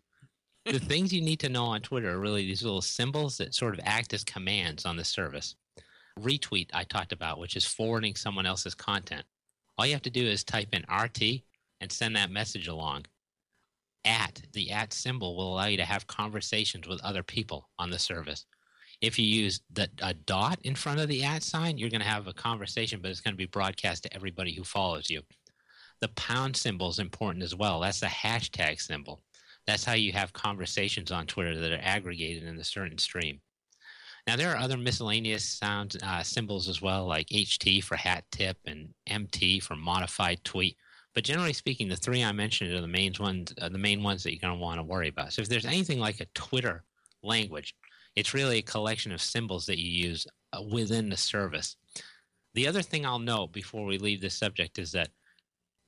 The 0.67 0.79
things 0.79 1.13
you 1.13 1.23
need 1.23 1.41
to 1.41 1.49
know 1.49 1.65
on 1.65 1.81
Twitter 1.81 2.11
are 2.11 2.19
really 2.19 2.45
these 2.47 2.63
little 2.63 2.83
symbols 2.83 3.39
that 3.39 3.55
sort 3.55 3.75
of 3.75 3.81
act 3.85 4.13
as 4.13 4.25
commands 4.25 4.85
on 4.85 4.97
the 4.97 5.05
service. 5.05 5.57
retweet 6.21 6.69
I 6.75 6.85
talked 6.85 7.13
about, 7.13 7.39
which 7.39 7.57
is 7.57 7.65
forwarding 7.65 8.15
someone 8.15 8.47
else's 8.47 8.75
content. 8.75 9.25
All 9.79 9.87
you 9.87 9.93
have 9.93 10.03
to 10.03 10.11
do 10.11 10.27
is 10.27 10.43
type 10.43 10.75
in 10.75 10.85
RT 10.93 11.43
and 11.81 11.91
send 11.91 12.17
that 12.17 12.33
message 12.33 12.67
along. 12.67 13.07
At 14.05 14.43
the 14.53 14.73
at 14.73 14.93
symbol 14.93 15.37
will 15.37 15.55
allow 15.55 15.67
you 15.67 15.77
to 15.77 15.85
have 15.85 16.07
conversations 16.09 16.89
with 16.89 17.05
other 17.05 17.23
people 17.23 17.69
on 17.79 17.91
the 17.91 17.99
service. 17.99 18.45
If 19.01 19.19
you 19.19 19.25
use 19.25 19.61
the 19.73 19.89
a 20.03 20.15
dot 20.15 20.59
in 20.65 20.75
front 20.75 20.99
of 20.99 21.09
the 21.09 21.23
at 21.23 21.45
sign, 21.45 21.79
you're 21.79 21.91
going 21.91 22.01
to 22.01 22.07
have 22.07 22.27
a 22.27 22.33
conversation, 22.33 23.01
but 23.01 23.11
it's 23.13 23.21
going 23.21 23.35
to 23.35 23.39
be 23.39 23.47
broadcast 23.47 24.03
to 24.03 24.15
everybody 24.15 24.53
who 24.53 24.65
follows 24.65 25.09
you. 25.09 25.23
The 26.01 26.09
pound 26.09 26.57
symbol 26.57 26.89
is 26.89 26.99
important 26.99 27.45
as 27.45 27.55
well. 27.55 27.81
That's 27.81 28.01
the 28.01 28.07
hashtag 28.07 28.81
symbol. 28.81 29.21
That's 29.67 29.85
how 29.85 29.95
you 29.95 30.13
have 30.13 30.33
conversations 30.33 31.13
on 31.13 31.27
Twitter 31.27 31.57
that 31.59 31.73
are 31.73 31.81
aggregated 31.83 32.45
in 32.45 32.59
a 32.59 32.65
certain 32.65 32.99
stream. 32.99 33.41
Now 34.29 34.37
there 34.37 34.51
are 34.51 34.59
other 34.59 34.77
miscellaneous 34.77 35.43
sounds 35.43 35.97
uh, 36.03 36.23
symbols 36.23 36.69
as 36.69 36.83
well, 36.83 37.07
like 37.07 37.29
HT 37.29 37.83
for 37.83 37.97
hat 37.97 38.25
tip 38.31 38.59
and 38.67 38.93
MT 39.07 39.59
for 39.61 39.75
modified 39.75 40.45
tweet. 40.45 40.77
But 41.15 41.25
generally 41.25 41.55
speaking, 41.55 41.89
the 41.89 41.97
three 41.97 42.23
I 42.23 42.33
mentioned 42.33 42.75
are 42.75 42.83
the 42.83 42.89
main 42.89 43.15
ones, 43.19 43.55
uh, 43.59 43.71
the 43.71 43.79
main 43.79 44.03
ones 44.03 44.23
that 44.23 44.33
you're 44.33 44.41
going 44.47 44.59
to 44.59 44.63
want 44.63 44.81
to 44.81 44.83
worry 44.83 45.09
about. 45.09 45.33
So 45.33 45.41
if 45.41 45.49
there's 45.49 45.65
anything 45.65 45.99
like 45.99 46.21
a 46.21 46.27
Twitter 46.35 46.85
language, 47.23 47.75
it's 48.17 48.35
really 48.35 48.59
a 48.59 48.63
collection 48.63 49.13
of 49.13 49.23
symbols 49.23 49.65
that 49.65 49.79
you 49.79 49.91
use 50.09 50.27
uh, 50.53 50.61
within 50.61 51.09
the 51.09 51.17
service. 51.17 51.77
The 52.53 52.69
other 52.69 52.83
thing 52.83 53.07
I'll 53.07 53.19
note 53.19 53.55
before 53.55 53.87
we 53.87 53.97
leave 53.97 54.21
this 54.21 54.35
subject 54.35 54.79
is 54.79 54.93
that 54.93 55.09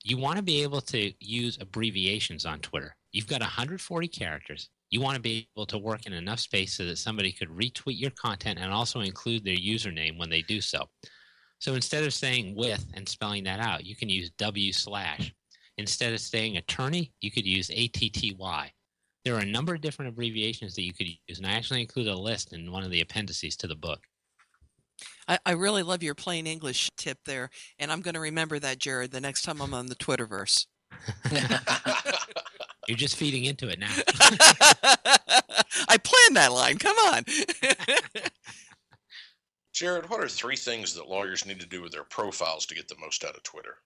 you 0.02 0.16
want 0.16 0.38
to 0.38 0.42
be 0.42 0.62
able 0.62 0.80
to 0.80 1.12
use 1.20 1.58
abbreviations 1.60 2.46
on 2.46 2.60
Twitter. 2.60 2.96
You've 3.12 3.28
got 3.28 3.42
140 3.42 4.08
characters 4.08 4.70
you 4.90 5.00
want 5.00 5.14
to 5.14 5.22
be 5.22 5.48
able 5.56 5.66
to 5.66 5.78
work 5.78 6.06
in 6.06 6.12
enough 6.12 6.40
space 6.40 6.74
so 6.74 6.84
that 6.84 6.98
somebody 6.98 7.32
could 7.32 7.48
retweet 7.48 7.98
your 7.98 8.10
content 8.10 8.58
and 8.60 8.72
also 8.72 9.00
include 9.00 9.44
their 9.44 9.56
username 9.56 10.18
when 10.18 10.28
they 10.28 10.42
do 10.42 10.60
so. 10.60 10.88
So 11.60 11.74
instead 11.74 12.04
of 12.04 12.12
saying 12.12 12.56
with 12.56 12.84
and 12.94 13.08
spelling 13.08 13.44
that 13.44 13.60
out, 13.60 13.84
you 13.84 13.94
can 13.94 14.08
use 14.08 14.30
W 14.38 14.72
slash. 14.72 15.32
Instead 15.78 16.12
of 16.12 16.20
saying 16.20 16.56
attorney, 16.56 17.12
you 17.20 17.30
could 17.30 17.46
use 17.46 17.70
ATTY. 17.70 18.72
There 19.24 19.34
are 19.34 19.40
a 19.40 19.46
number 19.46 19.74
of 19.74 19.80
different 19.80 20.08
abbreviations 20.08 20.74
that 20.74 20.82
you 20.82 20.92
could 20.92 21.06
use, 21.06 21.38
and 21.38 21.46
I 21.46 21.52
actually 21.52 21.82
include 21.82 22.08
a 22.08 22.16
list 22.16 22.52
in 22.52 22.72
one 22.72 22.82
of 22.82 22.90
the 22.90 23.02
appendices 23.02 23.56
to 23.58 23.66
the 23.66 23.76
book. 23.76 24.00
I, 25.28 25.38
I 25.46 25.52
really 25.52 25.82
love 25.82 26.02
your 26.02 26.14
plain 26.14 26.46
English 26.46 26.90
tip 26.96 27.18
there, 27.26 27.50
and 27.78 27.92
I'm 27.92 28.00
going 28.00 28.14
to 28.14 28.20
remember 28.20 28.58
that, 28.58 28.78
Jared, 28.78 29.10
the 29.10 29.20
next 29.20 29.42
time 29.42 29.60
I'm 29.60 29.74
on 29.74 29.86
the 29.86 29.94
Twitterverse. 29.94 30.66
You're 32.90 32.96
just 32.96 33.14
feeding 33.14 33.44
into 33.44 33.68
it 33.68 33.78
now. 33.78 33.86
I 35.88 35.96
planned 35.96 36.34
that 36.34 36.50
line. 36.52 36.76
Come 36.76 36.96
on. 36.96 37.22
Jared, 39.72 40.10
what 40.10 40.18
are 40.18 40.26
three 40.26 40.56
things 40.56 40.92
that 40.96 41.08
lawyers 41.08 41.46
need 41.46 41.60
to 41.60 41.68
do 41.68 41.82
with 41.82 41.92
their 41.92 42.02
profiles 42.02 42.66
to 42.66 42.74
get 42.74 42.88
the 42.88 42.96
most 43.00 43.24
out 43.24 43.36
of 43.36 43.44
Twitter? 43.44 43.76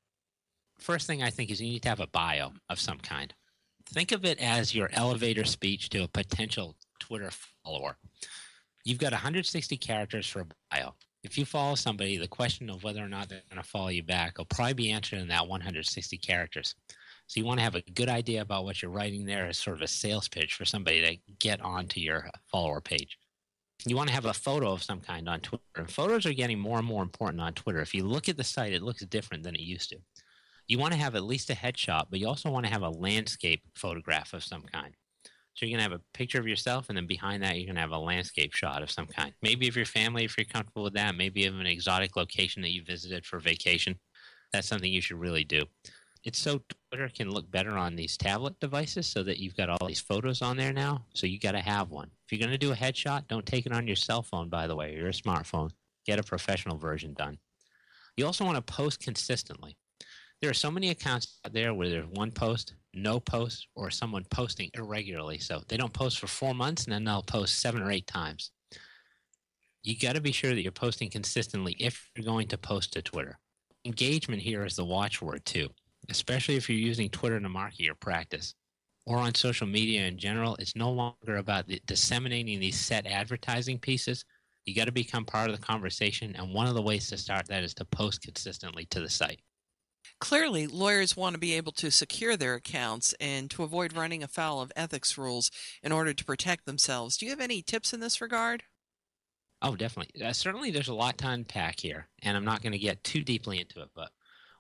First 0.78 1.06
thing 1.06 1.22
I 1.22 1.28
think 1.28 1.50
is 1.50 1.60
you 1.60 1.68
need 1.68 1.82
to 1.82 1.90
have 1.90 2.00
a 2.00 2.06
bio 2.06 2.52
of 2.70 2.80
some 2.80 2.96
kind. 2.96 3.34
Think 3.90 4.10
of 4.10 4.24
it 4.24 4.40
as 4.40 4.74
your 4.74 4.88
elevator 4.94 5.44
speech 5.44 5.90
to 5.90 6.04
a 6.04 6.08
potential 6.08 6.74
Twitter 6.98 7.30
follower. 7.62 7.98
You've 8.86 8.96
got 8.96 9.12
160 9.12 9.76
characters 9.76 10.26
for 10.26 10.40
a 10.40 10.46
bio. 10.70 10.94
If 11.22 11.36
you 11.36 11.44
follow 11.44 11.74
somebody, 11.74 12.16
the 12.16 12.26
question 12.26 12.70
of 12.70 12.84
whether 12.84 13.04
or 13.04 13.08
not 13.08 13.28
they're 13.28 13.42
going 13.50 13.62
to 13.62 13.68
follow 13.68 13.88
you 13.88 14.02
back 14.02 14.38
will 14.38 14.46
probably 14.46 14.72
be 14.72 14.92
answered 14.92 15.18
in 15.18 15.28
that 15.28 15.46
160 15.46 16.16
characters. 16.16 16.74
So 17.26 17.40
you 17.40 17.46
want 17.46 17.58
to 17.58 17.64
have 17.64 17.74
a 17.74 17.82
good 17.92 18.08
idea 18.08 18.42
about 18.42 18.64
what 18.64 18.82
you're 18.82 18.90
writing 18.90 19.24
there 19.24 19.46
as 19.46 19.58
sort 19.58 19.76
of 19.76 19.82
a 19.82 19.88
sales 19.88 20.28
pitch 20.28 20.54
for 20.54 20.64
somebody 20.64 21.00
to 21.02 21.34
get 21.38 21.60
onto 21.62 22.00
your 22.00 22.28
follower 22.50 22.80
page. 22.80 23.18
You 23.86 23.96
want 23.96 24.08
to 24.08 24.14
have 24.14 24.26
a 24.26 24.34
photo 24.34 24.72
of 24.72 24.82
some 24.82 25.00
kind 25.00 25.28
on 25.28 25.40
Twitter. 25.40 25.64
And 25.76 25.90
photos 25.90 26.26
are 26.26 26.32
getting 26.32 26.58
more 26.58 26.78
and 26.78 26.86
more 26.86 27.02
important 27.02 27.40
on 27.40 27.54
Twitter. 27.54 27.80
If 27.80 27.94
you 27.94 28.04
look 28.04 28.28
at 28.28 28.36
the 28.36 28.44
site, 28.44 28.72
it 28.72 28.82
looks 28.82 29.04
different 29.06 29.42
than 29.42 29.54
it 29.54 29.62
used 29.62 29.90
to. 29.90 29.96
You 30.68 30.78
want 30.78 30.92
to 30.92 30.98
have 30.98 31.14
at 31.14 31.24
least 31.24 31.50
a 31.50 31.54
headshot, 31.54 32.06
but 32.10 32.18
you 32.18 32.26
also 32.26 32.50
want 32.50 32.66
to 32.66 32.72
have 32.72 32.82
a 32.82 32.88
landscape 32.88 33.62
photograph 33.74 34.32
of 34.32 34.44
some 34.44 34.62
kind. 34.62 34.94
So 35.54 35.66
you're 35.66 35.76
going 35.76 35.84
to 35.84 35.90
have 35.90 36.00
a 36.00 36.16
picture 36.16 36.40
of 36.40 36.48
yourself, 36.48 36.86
and 36.88 36.96
then 36.96 37.06
behind 37.06 37.42
that, 37.42 37.56
you're 37.56 37.66
going 37.66 37.76
to 37.76 37.80
have 37.80 37.90
a 37.90 37.98
landscape 37.98 38.54
shot 38.54 38.82
of 38.82 38.90
some 38.90 39.06
kind. 39.06 39.32
Maybe 39.42 39.68
of 39.68 39.76
your 39.76 39.86
family, 39.86 40.24
if 40.24 40.36
you're 40.36 40.46
comfortable 40.46 40.82
with 40.82 40.94
that. 40.94 41.14
Maybe 41.16 41.46
of 41.46 41.58
an 41.60 41.66
exotic 41.66 42.16
location 42.16 42.62
that 42.62 42.72
you 42.72 42.82
visited 42.82 43.24
for 43.26 43.38
vacation. 43.38 43.98
That's 44.52 44.66
something 44.66 44.90
you 44.90 45.00
should 45.00 45.20
really 45.20 45.44
do 45.44 45.64
it's 46.24 46.38
so 46.38 46.62
Twitter 46.90 47.10
can 47.10 47.30
look 47.30 47.50
better 47.50 47.76
on 47.76 47.94
these 47.94 48.16
tablet 48.16 48.58
devices 48.58 49.06
so 49.06 49.22
that 49.22 49.38
you've 49.38 49.56
got 49.56 49.68
all 49.68 49.86
these 49.86 50.00
photos 50.00 50.40
on 50.40 50.56
there 50.56 50.72
now. 50.72 51.04
So 51.12 51.26
you 51.26 51.38
got 51.38 51.52
to 51.52 51.60
have 51.60 51.90
one. 51.90 52.10
If 52.24 52.32
you're 52.32 52.46
going 52.46 52.58
to 52.58 52.66
do 52.66 52.72
a 52.72 52.76
headshot, 52.76 53.28
don't 53.28 53.44
take 53.44 53.66
it 53.66 53.72
on 53.72 53.86
your 53.86 53.96
cell 53.96 54.22
phone, 54.22 54.48
by 54.48 54.66
the 54.66 54.74
way, 54.74 54.94
or 54.94 55.00
your 55.00 55.12
smartphone. 55.12 55.70
Get 56.06 56.18
a 56.18 56.22
professional 56.22 56.78
version 56.78 57.12
done. 57.12 57.38
You 58.16 58.24
also 58.24 58.44
want 58.44 58.56
to 58.56 58.72
post 58.72 59.00
consistently. 59.00 59.76
There 60.40 60.50
are 60.50 60.54
so 60.54 60.70
many 60.70 60.90
accounts 60.90 61.40
out 61.44 61.52
there 61.52 61.74
where 61.74 61.88
there's 61.90 62.06
one 62.06 62.30
post, 62.30 62.74
no 62.94 63.20
post, 63.20 63.68
or 63.74 63.90
someone 63.90 64.24
posting 64.30 64.70
irregularly. 64.74 65.38
So 65.38 65.62
they 65.68 65.76
don't 65.76 65.92
post 65.92 66.18
for 66.18 66.26
four 66.26 66.54
months 66.54 66.84
and 66.84 66.92
then 66.92 67.04
they'll 67.04 67.22
post 67.22 67.60
seven 67.60 67.82
or 67.82 67.90
eight 67.90 68.06
times. 68.06 68.50
You 69.82 69.98
got 69.98 70.14
to 70.14 70.22
be 70.22 70.32
sure 70.32 70.54
that 70.54 70.62
you're 70.62 70.72
posting 70.72 71.10
consistently 71.10 71.76
if 71.78 72.08
you're 72.16 72.24
going 72.24 72.48
to 72.48 72.58
post 72.58 72.94
to 72.94 73.02
Twitter. 73.02 73.38
Engagement 73.84 74.40
here 74.40 74.64
is 74.64 74.76
the 74.76 74.84
watchword, 74.84 75.44
too 75.44 75.68
especially 76.08 76.56
if 76.56 76.68
you're 76.68 76.78
using 76.78 77.08
Twitter 77.10 77.40
to 77.40 77.48
market 77.48 77.80
your 77.80 77.94
practice 77.94 78.54
or 79.06 79.18
on 79.18 79.34
social 79.34 79.66
media 79.66 80.06
in 80.06 80.18
general. 80.18 80.56
It's 80.56 80.76
no 80.76 80.90
longer 80.90 81.36
about 81.36 81.70
disseminating 81.86 82.60
these 82.60 82.78
set 82.78 83.06
advertising 83.06 83.78
pieces. 83.78 84.24
You 84.64 84.74
got 84.74 84.86
to 84.86 84.92
become 84.92 85.24
part 85.26 85.50
of 85.50 85.56
the 85.56 85.62
conversation, 85.62 86.34
and 86.36 86.54
one 86.54 86.66
of 86.66 86.74
the 86.74 86.82
ways 86.82 87.08
to 87.10 87.18
start 87.18 87.48
that 87.48 87.64
is 87.64 87.74
to 87.74 87.84
post 87.84 88.22
consistently 88.22 88.86
to 88.86 89.00
the 89.00 89.10
site. 89.10 89.40
Clearly, 90.20 90.66
lawyers 90.66 91.16
want 91.16 91.34
to 91.34 91.40
be 91.40 91.54
able 91.54 91.72
to 91.72 91.90
secure 91.90 92.36
their 92.36 92.54
accounts 92.54 93.14
and 93.20 93.50
to 93.50 93.62
avoid 93.62 93.92
running 93.94 94.22
afoul 94.22 94.60
of 94.60 94.72
ethics 94.74 95.18
rules 95.18 95.50
in 95.82 95.92
order 95.92 96.14
to 96.14 96.24
protect 96.24 96.64
themselves. 96.66 97.16
Do 97.16 97.26
you 97.26 97.30
have 97.32 97.40
any 97.40 97.62
tips 97.62 97.92
in 97.92 98.00
this 98.00 98.20
regard? 98.20 98.64
Oh, 99.62 99.76
definitely. 99.76 100.22
Uh, 100.22 100.32
certainly, 100.32 100.70
there's 100.70 100.88
a 100.88 100.94
lot 100.94 101.18
to 101.18 101.28
unpack 101.28 101.80
here, 101.80 102.08
and 102.22 102.36
I'm 102.36 102.44
not 102.44 102.62
going 102.62 102.72
to 102.72 102.78
get 102.78 103.02
too 103.02 103.22
deeply 103.22 103.60
into 103.60 103.82
it, 103.82 103.90
but 103.94 104.12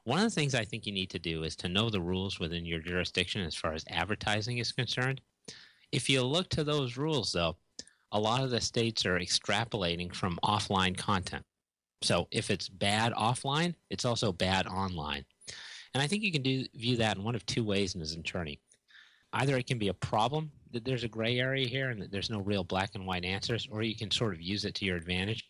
one 0.04 0.18
of 0.18 0.24
the 0.24 0.30
things 0.30 0.54
I 0.54 0.64
think 0.64 0.86
you 0.86 0.92
need 0.92 1.10
to 1.10 1.18
do 1.18 1.44
is 1.44 1.56
to 1.56 1.68
know 1.68 1.88
the 1.88 2.00
rules 2.00 2.38
within 2.38 2.64
your 2.64 2.80
jurisdiction 2.80 3.42
as 3.42 3.54
far 3.54 3.72
as 3.72 3.84
advertising 3.88 4.58
is 4.58 4.70
concerned. 4.70 5.20
If 5.92 6.08
you 6.08 6.22
look 6.22 6.48
to 6.50 6.64
those 6.64 6.96
rules, 6.96 7.32
though, 7.32 7.56
a 8.12 8.20
lot 8.20 8.42
of 8.42 8.50
the 8.50 8.60
states 8.60 9.06
are 9.06 9.18
extrapolating 9.18 10.14
from 10.14 10.38
offline 10.44 10.96
content. 10.96 11.44
So 12.02 12.28
if 12.30 12.50
it's 12.50 12.68
bad 12.68 13.12
offline, 13.14 13.74
it's 13.90 14.04
also 14.04 14.30
bad 14.30 14.66
online. 14.66 15.24
And 15.94 16.02
I 16.02 16.06
think 16.06 16.22
you 16.22 16.32
can 16.32 16.42
do 16.42 16.66
view 16.74 16.96
that 16.96 17.16
in 17.16 17.24
one 17.24 17.34
of 17.34 17.46
two 17.46 17.64
ways 17.64 17.96
as 17.96 18.12
an 18.12 18.20
attorney. 18.20 18.60
Either 19.32 19.56
it 19.56 19.66
can 19.66 19.78
be 19.78 19.88
a 19.88 19.94
problem 19.94 20.50
that 20.72 20.84
there's 20.84 21.04
a 21.04 21.08
gray 21.08 21.38
area 21.38 21.66
here 21.66 21.90
and 21.90 22.02
that 22.02 22.12
there's 22.12 22.30
no 22.30 22.40
real 22.40 22.62
black 22.62 22.90
and 22.94 23.06
white 23.06 23.24
answers, 23.24 23.66
or 23.70 23.82
you 23.82 23.96
can 23.96 24.10
sort 24.10 24.34
of 24.34 24.42
use 24.42 24.64
it 24.64 24.74
to 24.74 24.84
your 24.84 24.96
advantage. 24.96 25.48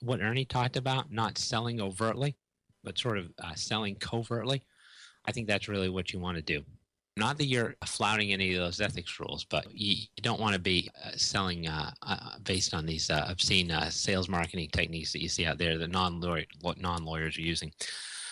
What 0.00 0.20
Ernie 0.20 0.44
talked 0.44 0.76
about, 0.76 1.10
not 1.10 1.38
selling 1.38 1.80
overtly, 1.80 2.36
but 2.86 2.96
sort 2.96 3.18
of 3.18 3.26
uh, 3.42 3.52
selling 3.54 3.96
covertly. 3.96 4.62
I 5.26 5.32
think 5.32 5.48
that's 5.48 5.68
really 5.68 5.90
what 5.90 6.12
you 6.12 6.20
want 6.20 6.36
to 6.36 6.42
do. 6.42 6.62
Not 7.18 7.36
that 7.38 7.46
you're 7.46 7.74
flouting 7.84 8.32
any 8.32 8.54
of 8.54 8.60
those 8.60 8.80
ethics 8.80 9.18
rules, 9.18 9.44
but 9.44 9.66
you, 9.72 9.96
you 10.16 10.22
don't 10.22 10.40
want 10.40 10.54
to 10.54 10.60
be 10.60 10.88
uh, 11.04 11.10
selling 11.16 11.66
uh, 11.66 11.90
uh 12.02 12.38
based 12.44 12.74
on 12.74 12.86
these 12.86 13.10
uh, 13.10 13.26
obscene 13.28 13.70
uh, 13.70 13.90
sales 13.90 14.28
marketing 14.28 14.68
techniques 14.70 15.12
that 15.12 15.22
you 15.22 15.28
see 15.28 15.46
out 15.46 15.58
there 15.58 15.76
that 15.78 15.90
non 15.90 16.20
non 16.78 17.04
lawyers 17.04 17.36
are 17.36 17.42
using. 17.42 17.72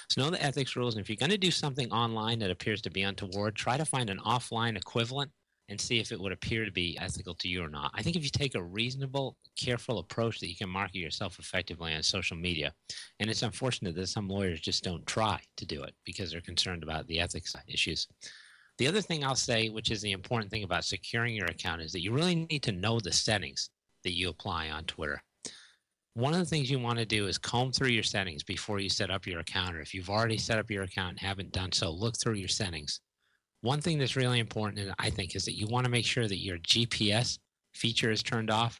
So 0.09 0.23
know 0.23 0.31
the 0.31 0.43
ethics 0.43 0.77
rules, 0.77 0.95
and 0.95 1.03
if 1.03 1.09
you're 1.09 1.17
going 1.17 1.31
to 1.31 1.39
do 1.39 1.51
something 1.51 1.91
online 1.91 2.39
that 2.39 2.51
appears 2.51 2.81
to 2.83 2.91
be 2.91 3.03
untoward, 3.03 3.57
try 3.57 3.77
to 3.77 3.87
find 3.87 4.11
an 4.11 4.19
offline 4.19 4.77
equivalent 4.77 5.31
and 5.69 5.81
see 5.81 5.99
if 5.99 6.13
it 6.13 6.21
would 6.21 6.33
appear 6.33 6.65
to 6.65 6.71
be 6.71 6.99
ethical 7.01 7.35
to 7.35 7.49
you 7.49 7.65
or 7.65 7.69
not. 7.69 7.91
I 7.95 8.03
think 8.03 8.17
if 8.17 8.25
you 8.25 8.31
take 8.31 8.55
a 8.55 8.63
reasonable, 8.63 9.37
careful 9.57 9.99
approach 9.99 10.41
that 10.41 10.49
you 10.49 10.57
can 10.57 10.69
market 10.69 10.99
yourself 10.99 11.39
effectively 11.39 11.95
on 11.95 12.03
social 12.03 12.37
media, 12.37 12.73
and 13.21 13.31
it's 13.31 13.43
unfortunate 13.43 13.95
that 13.95 14.09
some 14.09 14.29
lawyers 14.29 14.61
just 14.61 14.85
don't 14.85 15.07
try 15.07 15.41
to 15.57 15.67
do 15.67 15.83
it 15.83 15.95
because 16.05 16.31
they're 16.31 16.41
concerned 16.41 16.83
about 16.83 17.07
the 17.07 17.21
ethics 17.21 17.55
issues. 17.67 18.07
The 18.77 18.89
other 18.89 19.01
thing 19.01 19.25
I'll 19.25 19.37
say, 19.37 19.69
which 19.69 19.91
is 19.91 20.03
the 20.03 20.13
important 20.13 20.51
thing 20.51 20.65
about 20.65 20.85
securing 20.85 21.35
your 21.35 21.47
account, 21.47 21.81
is 21.81 21.93
that 21.93 22.03
you 22.03 22.13
really 22.13 22.35
need 22.35 22.63
to 22.65 22.73
know 22.73 22.99
the 22.99 23.13
settings 23.13 23.71
that 24.03 24.17
you 24.17 24.29
apply 24.29 24.71
on 24.71 24.85
Twitter. 24.85 25.23
One 26.15 26.33
of 26.33 26.41
the 26.41 26.45
things 26.45 26.71
you 26.71 26.79
want 26.79 26.99
to 26.99 27.07
do 27.07 27.27
is 27.27 27.39
comb 27.39 27.73
through 27.73 27.89
your 27.89 28.03
settings 28.03 28.43
before 28.43 28.81
you 28.81 28.89
set 28.89 29.11
up 29.11 29.27
your 29.27 29.41
account, 29.41 29.77
or 29.77 29.81
if 29.81 29.95
you've 29.95 30.11
already 30.11 30.39
set 30.39 30.59
up 30.59 30.71
your 30.71 30.83
account 30.83 31.11
and 31.11 31.21
haven't 31.21 31.53
done 31.53 31.73
so, 31.73 31.91
look 31.91 32.15
through 32.21 32.35
your 32.35 32.49
settings 32.49 33.01
one 33.65 33.81
thing 33.81 33.99
that's 33.99 34.15
really 34.15 34.41
important, 34.41 34.95
I 34.99 35.09
think, 35.09 35.35
is 35.35 35.47
that 35.47 35.57
you 35.57 35.67
want 35.67 35.85
to 35.87 35.91
make 35.91 36.05
sure 36.05 36.29
that 36.29 36.45
your 36.45 36.59
GPS 36.59 37.39
feature 37.75 38.11
is 38.11 38.23
turned 38.23 38.51
off. 38.51 38.79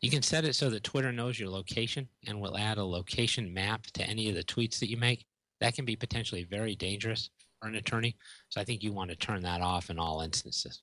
You 0.00 0.10
can 0.10 0.22
set 0.22 0.44
it 0.44 0.56
so 0.56 0.68
that 0.70 0.82
Twitter 0.82 1.12
knows 1.12 1.38
your 1.38 1.50
location 1.50 2.08
and 2.26 2.40
will 2.40 2.58
add 2.58 2.78
a 2.78 2.84
location 2.84 3.54
map 3.54 3.86
to 3.94 4.02
any 4.02 4.28
of 4.28 4.34
the 4.34 4.42
tweets 4.42 4.80
that 4.80 4.90
you 4.90 4.96
make. 4.96 5.24
That 5.60 5.74
can 5.74 5.84
be 5.84 5.94
potentially 5.94 6.42
very 6.42 6.74
dangerous 6.74 7.30
for 7.60 7.68
an 7.68 7.76
attorney. 7.76 8.16
So 8.48 8.60
I 8.60 8.64
think 8.64 8.82
you 8.82 8.92
want 8.92 9.10
to 9.10 9.16
turn 9.16 9.40
that 9.42 9.60
off 9.60 9.88
in 9.88 10.00
all 10.00 10.20
instances. 10.20 10.82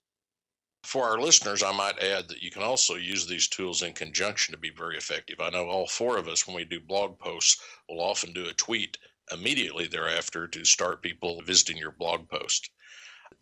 For 0.85 1.03
our 1.03 1.19
listeners, 1.19 1.61
I 1.61 1.73
might 1.73 2.01
add 2.01 2.29
that 2.29 2.41
you 2.41 2.51
can 2.51 2.63
also 2.63 2.95
use 2.95 3.27
these 3.27 3.49
tools 3.49 3.81
in 3.81 3.91
conjunction 3.91 4.53
to 4.53 4.57
be 4.57 4.69
very 4.69 4.95
effective. 4.95 5.41
I 5.41 5.49
know 5.49 5.67
all 5.67 5.87
four 5.87 6.17
of 6.17 6.29
us, 6.29 6.47
when 6.47 6.55
we 6.55 6.63
do 6.63 6.79
blog 6.79 7.19
posts, 7.19 7.61
will 7.89 7.99
often 7.99 8.31
do 8.31 8.45
a 8.47 8.53
tweet 8.53 8.97
immediately 9.33 9.87
thereafter 9.87 10.47
to 10.47 10.63
start 10.63 11.01
people 11.01 11.41
visiting 11.45 11.75
your 11.75 11.91
blog 11.91 12.29
post. 12.29 12.69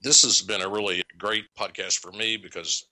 This 0.03 0.21
has 0.23 0.41
been 0.41 0.61
a 0.61 0.69
really 0.69 1.01
great 1.17 1.45
podcast 1.57 1.99
for 1.99 2.11
me 2.11 2.35
because 2.35 2.85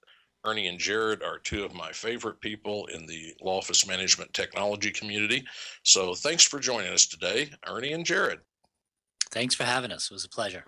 Ernie 0.46 0.68
and 0.68 0.80
Jared 0.80 1.22
are 1.22 1.40
two 1.40 1.66
of 1.66 1.74
my 1.74 1.92
favorite 1.92 2.40
people 2.40 2.86
in 2.88 3.06
the 3.06 3.34
law 3.42 3.58
office 3.58 3.86
management 3.86 4.34
technology 4.34 4.92
community. 4.92 5.44
So 5.84 6.16
thanks 6.16 6.44
for 6.44 6.60
joining 6.60 6.92
us 6.94 7.06
today, 7.06 7.50
Ernie 7.68 7.92
and 7.92 8.06
Jared. 8.06 8.40
Thanks 9.30 9.54
for 9.54 9.66
having 9.66 9.92
us. 9.92 10.10
It 10.10 10.14
was 10.14 10.24
a 10.24 10.30
pleasure. 10.30 10.64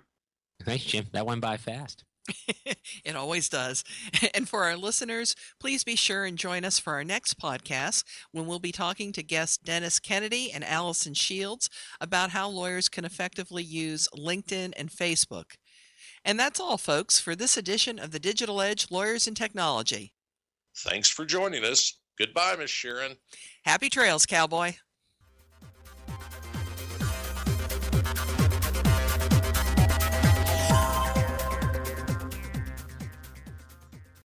Thanks, 0.64 0.84
Jim. 0.84 1.06
That 1.14 1.26
went 1.26 1.42
by 1.42 1.56
fast. 1.56 2.04
it 3.06 3.16
always 3.16 3.50
does. 3.50 3.84
And 4.34 4.50
for 4.50 4.64
our 4.64 4.76
listeners, 4.76 5.36
please 5.60 5.84
be 5.84 5.96
sure 5.96 6.26
and 6.26 6.38
join 6.38 6.66
us 6.66 6.80
for 6.80 6.94
our 6.94 7.04
next 7.04 7.40
podcast 7.40 8.04
when 8.32 8.48
we'll 8.48 8.60
be 8.60 8.72
talking 8.72 9.12
to 9.14 9.24
guests 9.24 9.58
Dennis 9.58 10.00
Kennedy 10.00 10.52
and 10.52 10.64
Allison 10.64 11.14
Shields 11.14 11.70
about 12.02 12.32
how 12.32 12.50
lawyers 12.50 12.90
can 12.90 13.06
effectively 13.06 13.64
use 13.64 14.10
LinkedIn 14.18 14.74
and 14.76 14.90
Facebook. 14.90 15.54
And 16.26 16.40
that's 16.40 16.60
all, 16.60 16.78
folks, 16.78 17.20
for 17.20 17.36
this 17.36 17.58
edition 17.58 18.00
of 18.00 18.12
the 18.12 18.20
Digital 18.20 18.62
Edge 18.62 18.90
Lawyers 18.90 19.28
and 19.28 19.36
Technology. 19.36 20.14
Thanks 20.78 21.10
for 21.10 21.26
joining 21.26 21.64
us. 21.66 22.00
Goodbye, 22.18 22.56
Miss 22.58 22.72
Sharon. 22.72 23.18
Happy 23.66 23.90
trails, 23.90 24.26
cowboy. 24.26 24.76